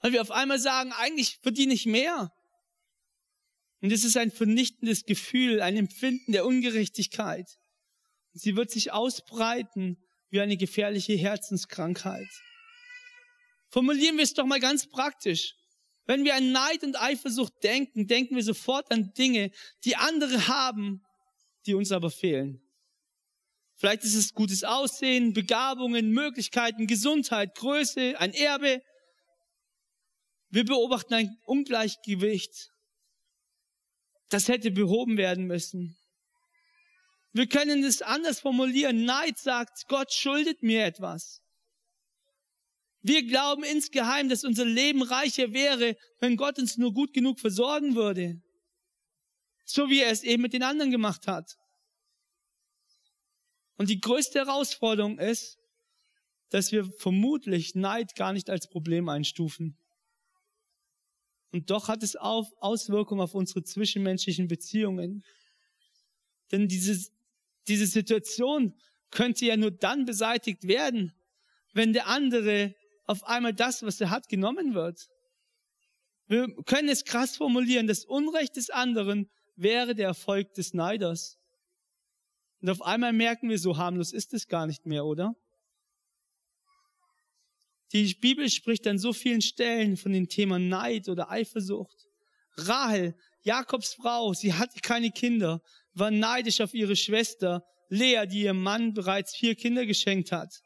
[0.00, 2.32] Weil wir auf einmal sagen, eigentlich verdiene ich mehr.
[3.82, 7.46] Und es ist ein vernichtendes Gefühl, ein Empfinden der Ungerechtigkeit.
[8.32, 9.98] Sie wird sich ausbreiten
[10.30, 12.28] wie eine gefährliche Herzenskrankheit.
[13.70, 15.54] Formulieren wir es doch mal ganz praktisch.
[16.06, 19.52] Wenn wir an Neid und Eifersucht denken, denken wir sofort an Dinge,
[19.84, 21.04] die andere haben,
[21.66, 22.60] die uns aber fehlen.
[23.76, 28.82] Vielleicht ist es gutes Aussehen, Begabungen, Möglichkeiten, Gesundheit, Größe, ein Erbe.
[30.48, 32.72] Wir beobachten ein Ungleichgewicht.
[34.28, 35.96] Das hätte behoben werden müssen.
[37.32, 39.04] Wir können es anders formulieren.
[39.04, 41.40] Neid sagt, Gott schuldet mir etwas.
[43.02, 47.94] Wir glauben insgeheim, dass unser Leben reicher wäre, wenn Gott uns nur gut genug versorgen
[47.94, 48.42] würde.
[49.64, 51.56] So wie er es eben mit den anderen gemacht hat.
[53.76, 55.58] Und die größte Herausforderung ist,
[56.50, 59.78] dass wir vermutlich Neid gar nicht als Problem einstufen.
[61.52, 65.24] Und doch hat es auch Auswirkungen auf unsere zwischenmenschlichen Beziehungen.
[66.52, 67.10] Denn diese,
[67.68, 68.74] diese Situation
[69.10, 71.12] könnte ja nur dann beseitigt werden,
[71.72, 72.74] wenn der andere
[73.10, 75.08] auf einmal das, was er hat, genommen wird.
[76.28, 81.36] Wir können es krass formulieren, das Unrecht des anderen wäre der Erfolg des Neiders.
[82.60, 85.34] Und auf einmal merken wir, so harmlos ist es gar nicht mehr, oder?
[87.92, 92.06] Die Bibel spricht an so vielen Stellen von dem Thema Neid oder Eifersucht.
[92.56, 95.60] Rahel, Jakobs Frau, sie hatte keine Kinder,
[95.94, 100.62] war neidisch auf ihre Schwester Lea, die ihrem Mann bereits vier Kinder geschenkt hat.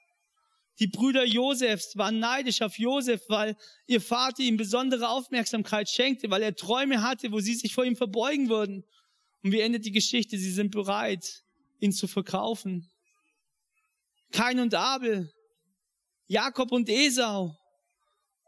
[0.80, 3.56] Die Brüder Josefs waren neidisch auf Josef, weil
[3.86, 7.96] ihr Vater ihm besondere Aufmerksamkeit schenkte, weil er Träume hatte, wo sie sich vor ihm
[7.96, 8.84] verbeugen würden.
[9.42, 10.36] Und wie endet die Geschichte?
[10.36, 11.44] Sie sind bereit,
[11.78, 12.90] ihn zu verkaufen.
[14.32, 15.32] Kain und Abel,
[16.26, 17.56] Jakob und Esau.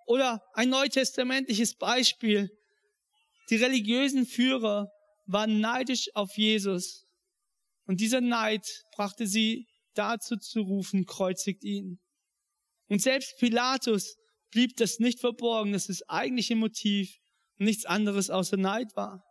[0.07, 2.51] Oder ein neutestamentliches Beispiel.
[3.51, 4.91] Die religiösen Führer
[5.27, 7.07] waren neidisch auf Jesus.
[7.87, 12.01] Und dieser Neid brachte sie dazu zu rufen, kreuzigt ihn.
[12.89, 14.17] Und selbst Pilatus
[14.51, 17.19] blieb das nicht verborgen, dass das eigentliche Motiv
[17.57, 19.25] nichts anderes außer Neid war.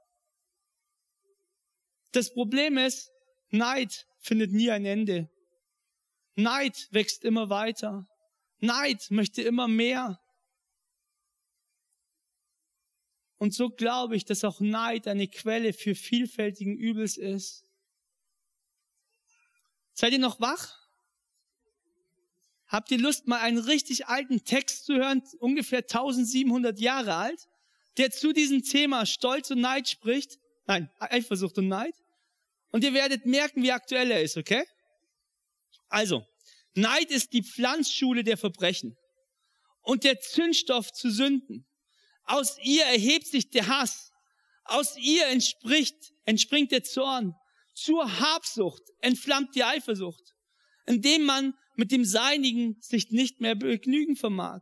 [2.12, 3.12] Das Problem ist,
[3.50, 5.30] Neid findet nie ein Ende.
[6.36, 8.08] Neid wächst immer weiter.
[8.60, 10.20] Neid möchte immer mehr.
[13.38, 17.65] Und so glaube ich, dass auch Neid eine Quelle für vielfältigen Übels ist.
[19.94, 20.85] Seid ihr noch wach?
[22.67, 27.47] Habt ihr Lust, mal einen richtig alten Text zu hören, ungefähr 1700 Jahre alt,
[27.97, 30.39] der zu diesem Thema Stolz und Neid spricht?
[30.65, 31.93] Nein, Eifersucht und Neid.
[32.71, 34.65] Und ihr werdet merken, wie aktuell er ist, okay?
[35.89, 36.25] Also,
[36.73, 38.97] Neid ist die Pflanzschule der Verbrechen
[39.82, 41.65] und der Zündstoff zu Sünden.
[42.23, 44.12] Aus ihr erhebt sich der Hass.
[44.65, 47.36] Aus ihr entspricht, entspringt der Zorn.
[47.75, 50.34] Zur Habsucht entflammt die Eifersucht,
[50.86, 54.61] indem man mit dem Seinigen sich nicht mehr begnügen vermag,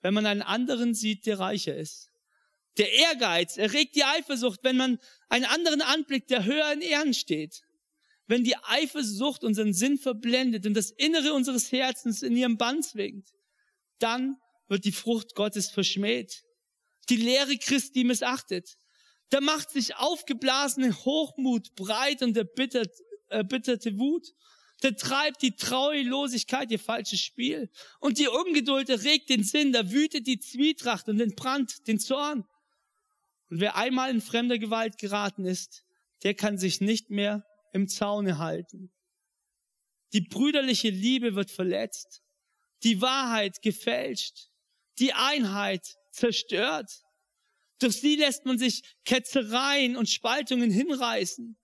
[0.00, 2.08] wenn man einen anderen sieht, der reicher ist.
[2.78, 4.98] Der Ehrgeiz erregt die Eifersucht, wenn man
[5.28, 7.62] einen anderen anblickt, der höher in Ehren steht
[8.30, 13.26] wenn die Eifersucht unseren Sinn verblendet und das Innere unseres Herzens in ihrem Bann zwingt,
[13.98, 14.36] dann
[14.68, 16.44] wird die Frucht Gottes verschmäht.
[17.08, 18.76] Die Lehre Christi missachtet.
[19.30, 22.92] Da macht sich aufgeblasene Hochmut breit und erbittert,
[23.30, 24.28] erbitterte Wut.
[24.80, 27.70] Da treibt die Treulosigkeit ihr falsches Spiel.
[28.00, 29.72] Und die Ungeduld erregt den Sinn.
[29.72, 32.44] Da wütet die Zwietracht und entbrannt den Zorn.
[33.50, 35.84] Und wer einmal in fremder Gewalt geraten ist,
[36.22, 38.90] der kann sich nicht mehr im Zaune halten.
[40.12, 42.22] Die brüderliche Liebe wird verletzt,
[42.82, 44.50] die Wahrheit gefälscht,
[44.98, 46.90] die Einheit zerstört.
[47.78, 51.56] Durch sie lässt man sich Ketzereien und Spaltungen hinreißen,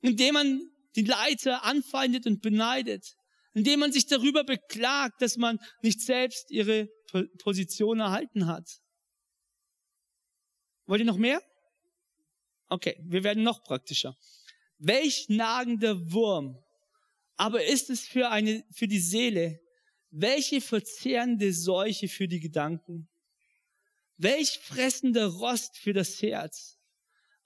[0.00, 3.14] indem man die Leiter anfeindet und beneidet,
[3.54, 6.88] indem man sich darüber beklagt, dass man nicht selbst ihre
[7.38, 8.68] Position erhalten hat.
[10.86, 11.42] Wollt ihr noch mehr?
[12.68, 14.16] Okay, wir werden noch praktischer.
[14.78, 16.58] Welch nagender Wurm.
[17.36, 19.60] Aber ist es für eine, für die Seele?
[20.10, 23.08] Welche verzehrende Seuche für die Gedanken?
[24.16, 26.78] Welch fressender Rost für das Herz?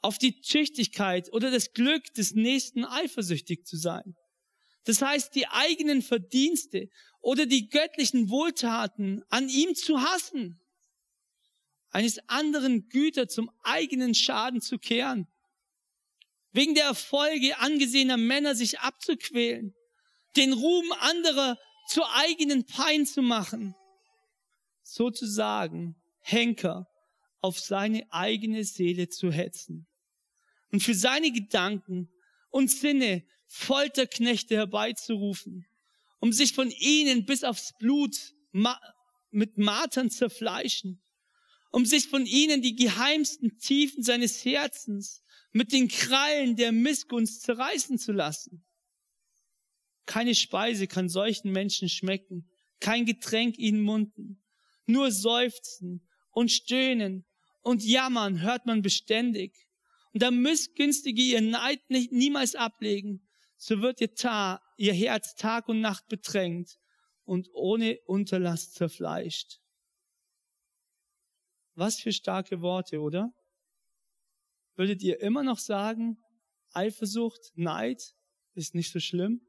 [0.07, 4.15] Auf die Tüchtigkeit oder das Glück des Nächsten eifersüchtig zu sein.
[4.85, 6.91] Das heißt, die eigenen Verdienste
[7.21, 10.61] oder die göttlichen Wohltaten an ihm zu hassen.
[11.91, 15.27] Eines anderen Güter zum eigenen Schaden zu kehren
[16.53, 19.75] wegen der Erfolge angesehener Männer sich abzuquälen,
[20.37, 23.75] den Ruhm anderer zur eigenen Pein zu machen,
[24.85, 26.87] sozusagen Henker
[27.41, 29.89] auf seine eigene Seele zu hetzen
[30.73, 32.09] und für seine Gedanken
[32.51, 35.67] und Sinne Folterknechte herbeizurufen,
[36.21, 38.17] um sich von ihnen bis aufs Blut
[39.31, 41.03] mit Martern zerfleischen,
[41.71, 47.99] um sich von ihnen die geheimsten Tiefen seines Herzens mit den Krallen der Missgunst zerreißen
[47.99, 48.65] zu lassen.
[50.07, 52.49] Keine Speise kann solchen Menschen schmecken,
[52.81, 54.43] kein Getränk ihnen munden.
[54.87, 57.25] Nur Seufzen und Stöhnen
[57.63, 59.66] und Jammern hört man beständig.
[60.17, 63.21] Und da Missgünstige ihr Neid nicht, niemals ablegen,
[63.59, 66.79] so wird ihr, Ta ihr Herz Tag und Nacht bedrängt
[67.27, 69.61] und ohne Unterlass zerfleischt.
[71.75, 73.31] Was für starke Worte, oder?
[74.75, 76.17] würdet ihr immer noch sagen,
[76.73, 78.15] Eifersucht, Neid
[78.55, 79.47] ist nicht so schlimm?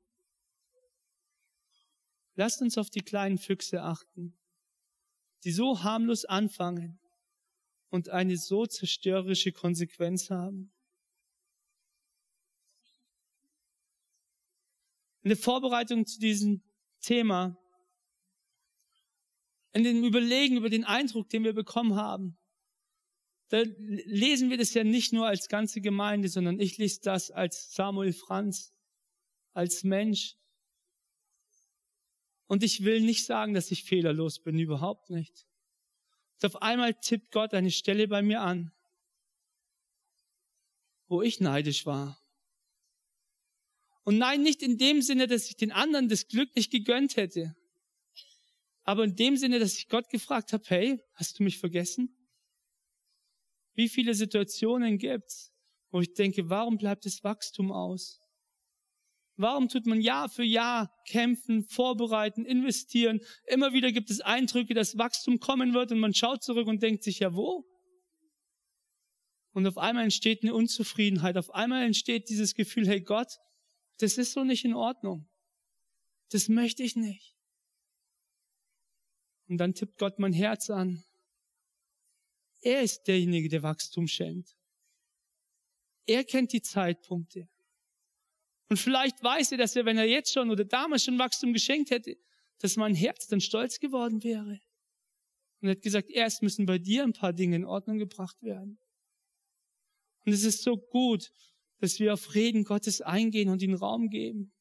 [2.35, 4.37] Lasst uns auf die kleinen Füchse achten,
[5.45, 6.99] die so harmlos anfangen
[7.89, 10.71] und eine so zerstörerische Konsequenz haben.
[15.21, 16.63] In der Vorbereitung zu diesem
[17.01, 17.57] Thema,
[19.73, 22.37] in dem Überlegen über den Eindruck, den wir bekommen haben,
[23.49, 27.73] da lesen wir das ja nicht nur als ganze Gemeinde, sondern ich lese das als
[27.73, 28.73] Samuel Franz,
[29.53, 30.35] als Mensch.
[32.47, 35.45] Und ich will nicht sagen, dass ich fehlerlos bin, überhaupt nicht.
[36.37, 38.71] Und auf einmal tippt Gott eine Stelle bei mir an,
[41.07, 42.21] wo ich neidisch war.
[44.03, 47.55] Und nein, nicht in dem Sinne, dass ich den anderen das Glück nicht gegönnt hätte,
[48.83, 52.15] aber in dem Sinne, dass ich Gott gefragt habe, hey, hast du mich vergessen?
[53.73, 55.51] Wie viele Situationen gibt's,
[55.91, 58.21] wo ich denke, warum bleibt das Wachstum aus?
[59.37, 63.21] Warum tut man Jahr für Jahr kämpfen, vorbereiten, investieren?
[63.45, 67.03] Immer wieder gibt es Eindrücke, dass Wachstum kommen wird und man schaut zurück und denkt
[67.03, 67.65] sich, ja wo?
[69.51, 73.37] Und auf einmal entsteht eine Unzufriedenheit, auf einmal entsteht dieses Gefühl, hey Gott,
[73.99, 75.27] das ist so nicht in Ordnung.
[76.29, 77.35] Das möchte ich nicht.
[79.47, 81.03] Und dann tippt Gott mein Herz an
[82.61, 84.55] er ist derjenige, der Wachstum schenkt.
[86.05, 87.47] Er kennt die Zeitpunkte.
[88.69, 91.89] Und vielleicht weiß er, dass er, wenn er jetzt schon oder damals schon Wachstum geschenkt
[91.89, 92.15] hätte,
[92.59, 94.59] dass mein Herz dann stolz geworden wäre.
[95.61, 98.79] Und er hat gesagt, erst müssen bei dir ein paar Dinge in Ordnung gebracht werden.
[100.25, 101.31] Und es ist so gut,
[101.79, 104.53] dass wir auf Reden Gottes eingehen und ihn Raum geben.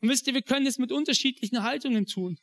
[0.00, 2.36] Und wisst ihr, wir können es mit unterschiedlichen Haltungen tun.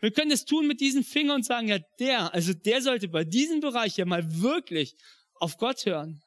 [0.00, 3.24] Wir können es tun mit diesem Finger und sagen, ja, der, also der sollte bei
[3.24, 4.94] diesem Bereich ja mal wirklich
[5.34, 6.22] auf Gott hören.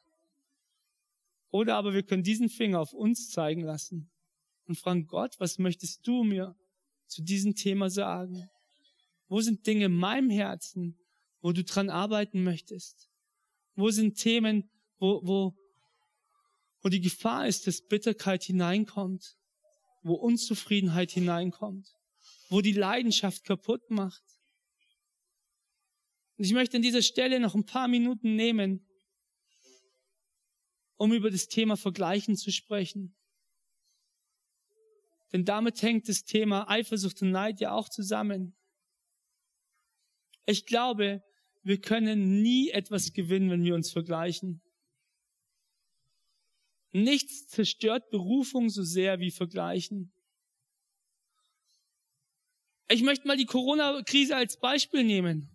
[1.52, 4.10] Oder aber wir können diesen Finger auf uns zeigen lassen
[4.66, 6.56] und fragen, Gott, was möchtest du mir
[7.06, 8.48] zu diesem Thema sagen?
[9.28, 10.98] Wo sind Dinge in meinem Herzen,
[11.40, 13.08] wo du dran arbeiten möchtest?
[13.76, 15.54] Wo sind Themen, wo, wo,
[16.82, 19.36] wo die Gefahr ist, dass Bitterkeit hineinkommt,
[20.02, 21.86] wo Unzufriedenheit hineinkommt?
[22.52, 24.22] wo die Leidenschaft kaputt macht.
[26.36, 28.86] Und ich möchte an dieser Stelle noch ein paar Minuten nehmen,
[31.02, 33.12] um über das Thema Vergleichen zu sprechen.
[35.32, 38.54] Denn damit hängt das Thema Eifersucht und Neid ja auch zusammen.
[40.46, 41.24] Ich glaube,
[41.64, 44.62] wir können nie etwas gewinnen, wenn wir uns vergleichen.
[46.92, 50.12] Nichts zerstört Berufung so sehr wie Vergleichen.
[52.88, 55.50] Ich möchte mal die Corona-Krise als Beispiel nehmen.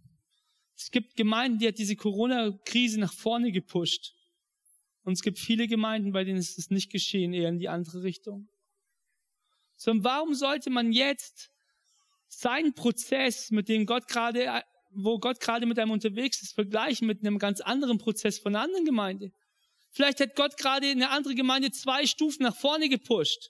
[0.75, 4.16] Es gibt Gemeinden, die hat diese Corona-Krise nach vorne gepusht.
[5.07, 8.03] Und es gibt viele Gemeinden, bei denen ist das nicht geschehen, eher in die andere
[8.03, 8.49] Richtung.
[9.77, 11.49] Sondern warum sollte man jetzt
[12.27, 17.21] seinen Prozess, mit dem Gott gerade, wo Gott gerade mit einem unterwegs ist, vergleichen mit
[17.21, 19.31] einem ganz anderen Prozess von einer anderen Gemeinde?
[19.91, 23.47] Vielleicht hat Gott gerade eine andere Gemeinde zwei Stufen nach vorne gepusht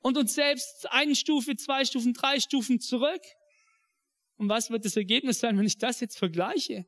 [0.00, 3.22] und uns selbst eine Stufe, zwei Stufen, drei Stufen zurück.
[4.36, 6.84] Und was wird das Ergebnis sein, wenn ich das jetzt vergleiche?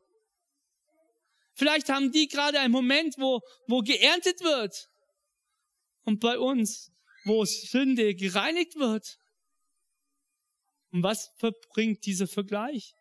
[1.54, 4.88] Vielleicht haben die gerade einen Moment, wo, wo geerntet wird.
[6.04, 6.90] Und bei uns,
[7.24, 9.18] wo Sünde gereinigt wird.
[10.90, 12.94] Und was verbringt dieser Vergleich?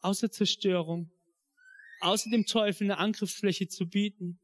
[0.00, 1.10] Außer Zerstörung.
[2.00, 4.40] Außer dem Teufel eine Angriffsfläche zu bieten.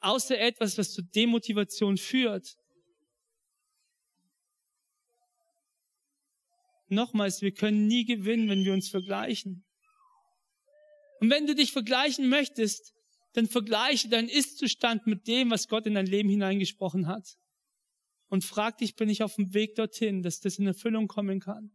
[0.00, 2.56] Außer etwas, was zu Demotivation führt.
[6.88, 9.64] Nochmals, wir können nie gewinnen, wenn wir uns vergleichen.
[11.24, 12.92] Und wenn du dich vergleichen möchtest,
[13.32, 17.38] dann vergleiche deinen Ist-Zustand mit dem, was Gott in dein Leben hineingesprochen hat.
[18.28, 21.74] Und frag dich, bin ich auf dem Weg dorthin, dass das in Erfüllung kommen kann?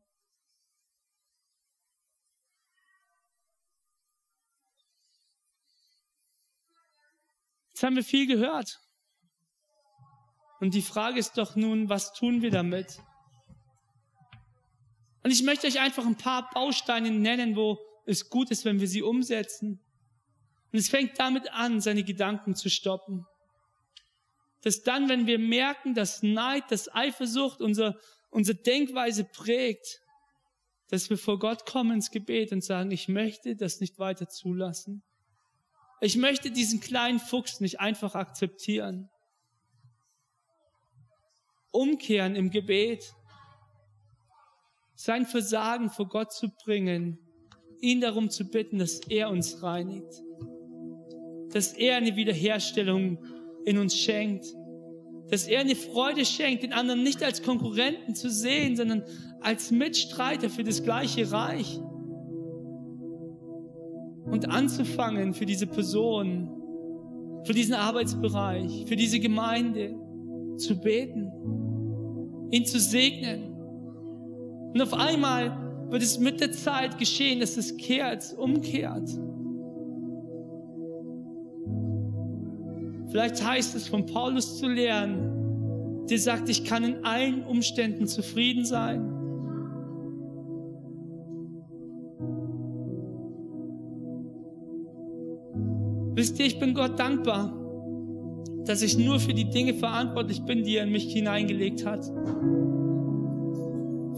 [7.70, 8.80] Jetzt haben wir viel gehört.
[10.60, 13.02] Und die Frage ist doch nun, was tun wir damit?
[15.24, 18.88] Und ich möchte euch einfach ein paar Bausteine nennen, wo es gut ist, wenn wir
[18.88, 19.80] sie umsetzen.
[20.72, 23.26] Und es fängt damit an, seine Gedanken zu stoppen.
[24.62, 27.98] Dass dann, wenn wir merken, dass Neid, dass Eifersucht unser,
[28.30, 30.02] unsere Denkweise prägt,
[30.90, 35.04] dass wir vor Gott kommen ins Gebet und sagen, ich möchte das nicht weiter zulassen.
[36.02, 39.10] Ich möchte diesen kleinen Fuchs nicht einfach akzeptieren.
[41.72, 43.14] Umkehren im Gebet
[44.96, 47.20] sein Versagen vor Gott zu bringen,
[47.82, 50.24] ihn darum zu bitten, dass er uns reinigt,
[51.52, 53.18] dass er eine Wiederherstellung
[53.66, 54.46] in uns schenkt,
[55.30, 59.04] dass er eine Freude schenkt, den anderen nicht als Konkurrenten zu sehen, sondern
[59.42, 61.80] als Mitstreiter für das gleiche Reich.
[64.26, 66.50] Und anzufangen für diese Person,
[67.46, 69.96] für diesen Arbeitsbereich, für diese Gemeinde
[70.58, 71.32] zu beten,
[72.52, 73.54] ihn zu segnen.
[74.74, 79.10] Und auf einmal wird es mit der Zeit geschehen, dass es kehrt, umkehrt.
[83.10, 88.66] Vielleicht heißt es von Paulus zu lernen, der sagt, ich kann in allen Umständen zufrieden
[88.66, 89.16] sein.
[96.16, 97.56] Wisst ihr, ich bin Gott dankbar,
[98.66, 102.06] dass ich nur für die Dinge verantwortlich bin, die er in mich hineingelegt hat.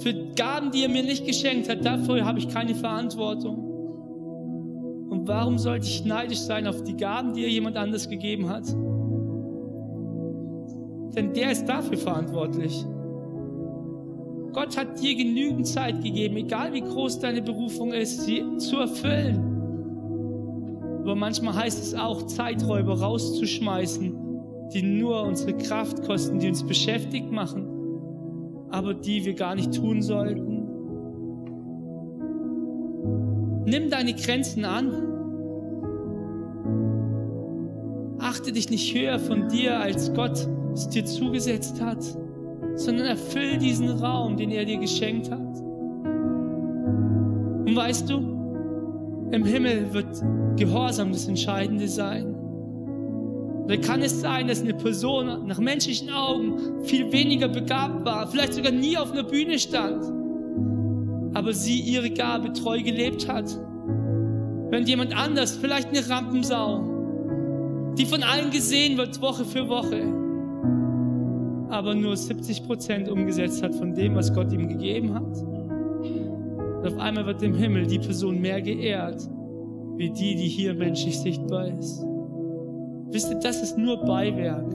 [0.02, 3.72] Für Gaben, die er mir nicht geschenkt hat, dafür habe ich keine Verantwortung.
[5.10, 8.68] Und warum sollte ich neidisch sein auf die Gaben, die er jemand anders gegeben hat?
[11.16, 12.86] Denn der ist dafür verantwortlich.
[14.54, 19.38] Gott hat dir genügend Zeit gegeben, egal wie groß deine Berufung ist, sie zu erfüllen.
[21.02, 24.14] Aber manchmal heißt es auch, Zeiträuber rauszuschmeißen,
[24.74, 27.71] die nur unsere Kraft kosten, die uns beschäftigt machen,
[28.72, 30.68] aber die wir gar nicht tun sollten.
[33.66, 34.92] Nimm deine Grenzen an.
[38.20, 42.04] Achte dich nicht höher von dir, als Gott es dir zugesetzt hat,
[42.76, 45.40] sondern erfüll diesen Raum, den er dir geschenkt hat.
[47.68, 48.18] Und weißt du,
[49.32, 50.22] im Himmel wird
[50.58, 52.41] Gehorsam das Entscheidende sein.
[53.68, 58.54] Da kann es sein, dass eine Person nach menschlichen Augen viel weniger begabt war, vielleicht
[58.54, 60.04] sogar nie auf einer Bühne stand,
[61.34, 63.58] aber sie ihre Gabe treu gelebt hat.
[64.70, 70.02] Wenn jemand anders, vielleicht eine Rampensau, die von allen gesehen wird, Woche für Woche,
[71.70, 75.42] aber nur 70 Prozent umgesetzt hat von dem, was Gott ihm gegeben hat.
[75.44, 79.30] Und auf einmal wird im Himmel die Person mehr geehrt,
[79.98, 82.04] wie die, die hier menschlich sichtbar ist.
[83.12, 84.66] Wisst ihr, das ist nur Beiwerk.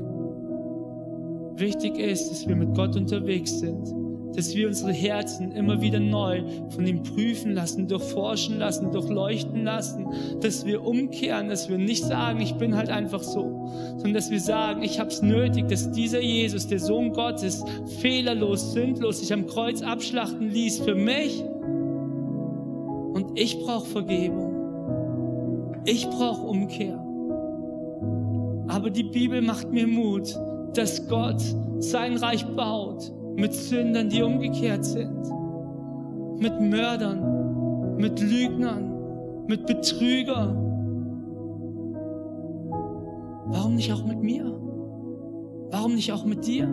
[1.59, 3.89] Wichtig ist, dass wir mit Gott unterwegs sind,
[4.37, 10.07] dass wir unsere Herzen immer wieder neu von ihm prüfen lassen, durchforschen lassen, durchleuchten lassen,
[10.43, 14.41] dass wir umkehren, dass wir nicht sagen, ich bin halt einfach so, sondern dass wir
[14.41, 17.65] sagen, ich habe es nötig, dass dieser Jesus, der Sohn Gottes,
[18.01, 21.43] fehlerlos, sündlos sich am Kreuz abschlachten ließ für mich
[23.15, 24.53] und ich brauche Vergebung.
[25.87, 27.06] Ich brauche Umkehr.
[28.77, 30.39] Aber die Bibel macht mir Mut,
[30.75, 31.43] dass Gott
[31.79, 35.33] sein Reich baut mit Sündern, die umgekehrt sind.
[36.39, 40.59] Mit Mördern, mit Lügnern, mit Betrügern.
[43.47, 44.45] Warum nicht auch mit mir?
[45.71, 46.69] Warum nicht auch mit dir?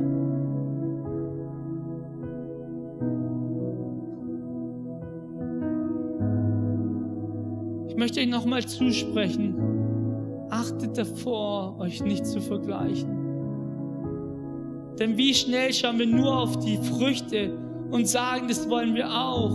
[7.87, 9.72] Ich möchte euch nochmal zusprechen.
[10.53, 13.09] Achtet davor, euch nicht zu vergleichen.
[14.99, 17.57] Denn wie schnell schauen wir nur auf die Früchte
[17.89, 19.49] und sagen, das wollen wir auch.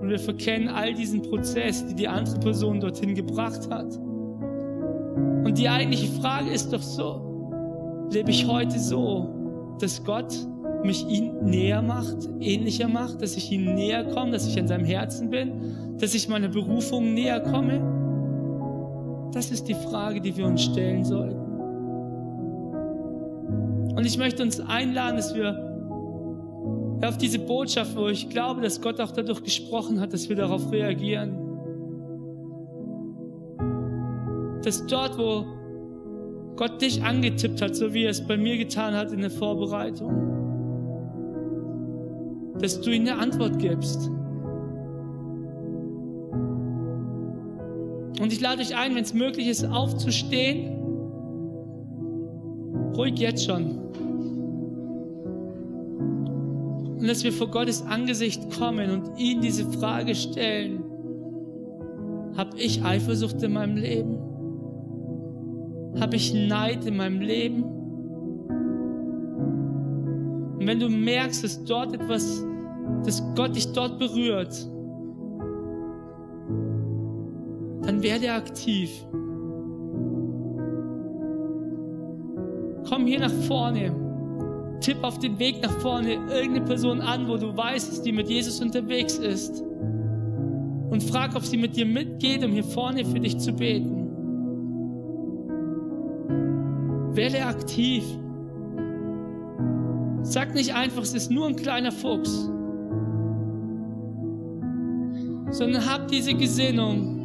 [0.00, 3.96] Und wir verkennen all diesen Prozess, die die andere Person dorthin gebracht hat.
[3.96, 10.32] Und die eigentliche Frage ist doch so, lebe ich heute so, dass Gott
[10.84, 14.84] mich ihn näher macht, ähnlicher macht, dass ich ihm näher komme, dass ich an seinem
[14.84, 17.93] Herzen bin, dass ich meiner Berufung näher komme?
[19.34, 21.44] Das ist die Frage, die wir uns stellen sollten.
[23.96, 25.72] Und ich möchte uns einladen, dass wir
[27.04, 30.70] auf diese Botschaft, wo ich glaube, dass Gott auch dadurch gesprochen hat, dass wir darauf
[30.70, 31.36] reagieren.
[34.62, 35.44] Dass dort, wo
[36.56, 40.12] Gott dich angetippt hat, so wie er es bei mir getan hat in der Vorbereitung,
[42.60, 44.08] dass du ihm eine Antwort gibst.
[48.20, 50.70] Und ich lade euch ein, wenn es möglich ist, aufzustehen.
[52.94, 53.78] Ruhig jetzt schon.
[56.98, 60.82] Und dass wir vor Gottes Angesicht kommen und ihn diese Frage stellen.
[62.36, 64.18] Hab ich Eifersucht in meinem Leben?
[66.00, 67.62] Hab ich Neid in meinem Leben?
[70.54, 72.44] Und wenn du merkst, dass dort etwas,
[73.04, 74.68] dass Gott dich dort berührt,
[78.04, 78.90] werde aktiv.
[82.86, 83.92] Komm hier nach vorne.
[84.80, 88.28] Tipp auf den Weg nach vorne irgendeine Person an, wo du weißt, dass die mit
[88.28, 89.62] Jesus unterwegs ist.
[90.90, 94.10] Und frag, ob sie mit dir mitgeht, um hier vorne für dich zu beten.
[97.14, 98.04] Werde aktiv.
[100.22, 102.50] Sag nicht einfach, es ist nur ein kleiner Fuchs,
[105.50, 107.23] sondern hab diese Gesinnung.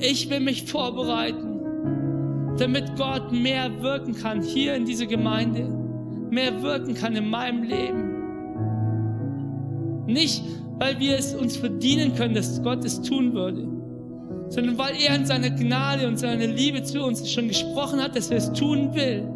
[0.00, 1.60] Ich will mich vorbereiten,
[2.56, 5.68] damit Gott mehr wirken kann hier in dieser Gemeinde,
[6.30, 8.08] mehr wirken kann in meinem Leben.
[10.06, 10.44] Nicht,
[10.78, 13.66] weil wir es uns verdienen können, dass Gott es tun würde,
[14.50, 18.30] sondern weil er in seiner Gnade und seiner Liebe zu uns schon gesprochen hat, dass
[18.30, 19.28] er es tun will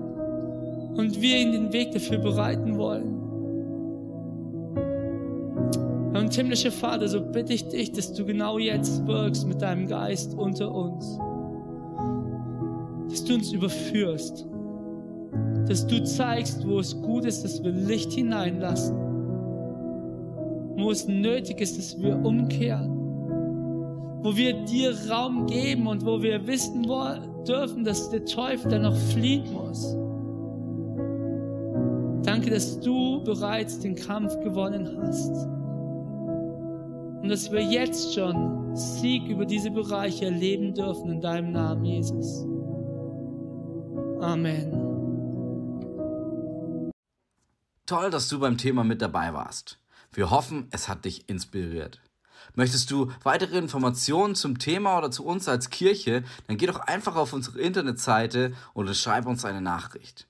[0.96, 3.21] und wir ihn den Weg dafür bereiten wollen.
[6.32, 10.32] Und himmlischer Vater, so bitte ich dich, dass du genau jetzt wirkst mit deinem Geist
[10.32, 11.18] unter uns.
[13.10, 14.46] Dass du uns überführst.
[15.68, 18.96] Dass du zeigst, wo es gut ist, dass wir Licht hineinlassen.
[20.78, 22.88] Wo es nötig ist, dass wir umkehren.
[24.22, 26.86] Wo wir dir Raum geben und wo wir wissen
[27.46, 29.94] dürfen, dass der Teufel dann noch fliehen muss.
[32.24, 35.46] Danke, dass du bereits den Kampf gewonnen hast.
[37.22, 42.44] Und dass wir jetzt schon Sieg über diese Bereiche erleben dürfen in deinem Namen, Jesus.
[44.20, 44.82] Amen.
[47.86, 49.78] Toll, dass du beim Thema mit dabei warst.
[50.12, 52.00] Wir hoffen, es hat dich inspiriert.
[52.54, 57.14] Möchtest du weitere Informationen zum Thema oder zu uns als Kirche, dann geh doch einfach
[57.14, 60.26] auf unsere Internetseite oder schreib uns eine Nachricht.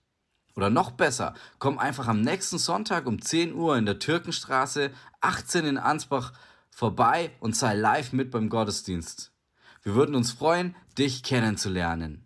[0.57, 4.91] Oder noch besser, komm einfach am nächsten Sonntag um 10 Uhr in der Türkenstraße
[5.23, 6.35] 18 in Ansbach
[6.73, 9.33] vorbei und sei live mit beim Gottesdienst.
[9.83, 12.25] Wir würden uns freuen, dich kennenzulernen.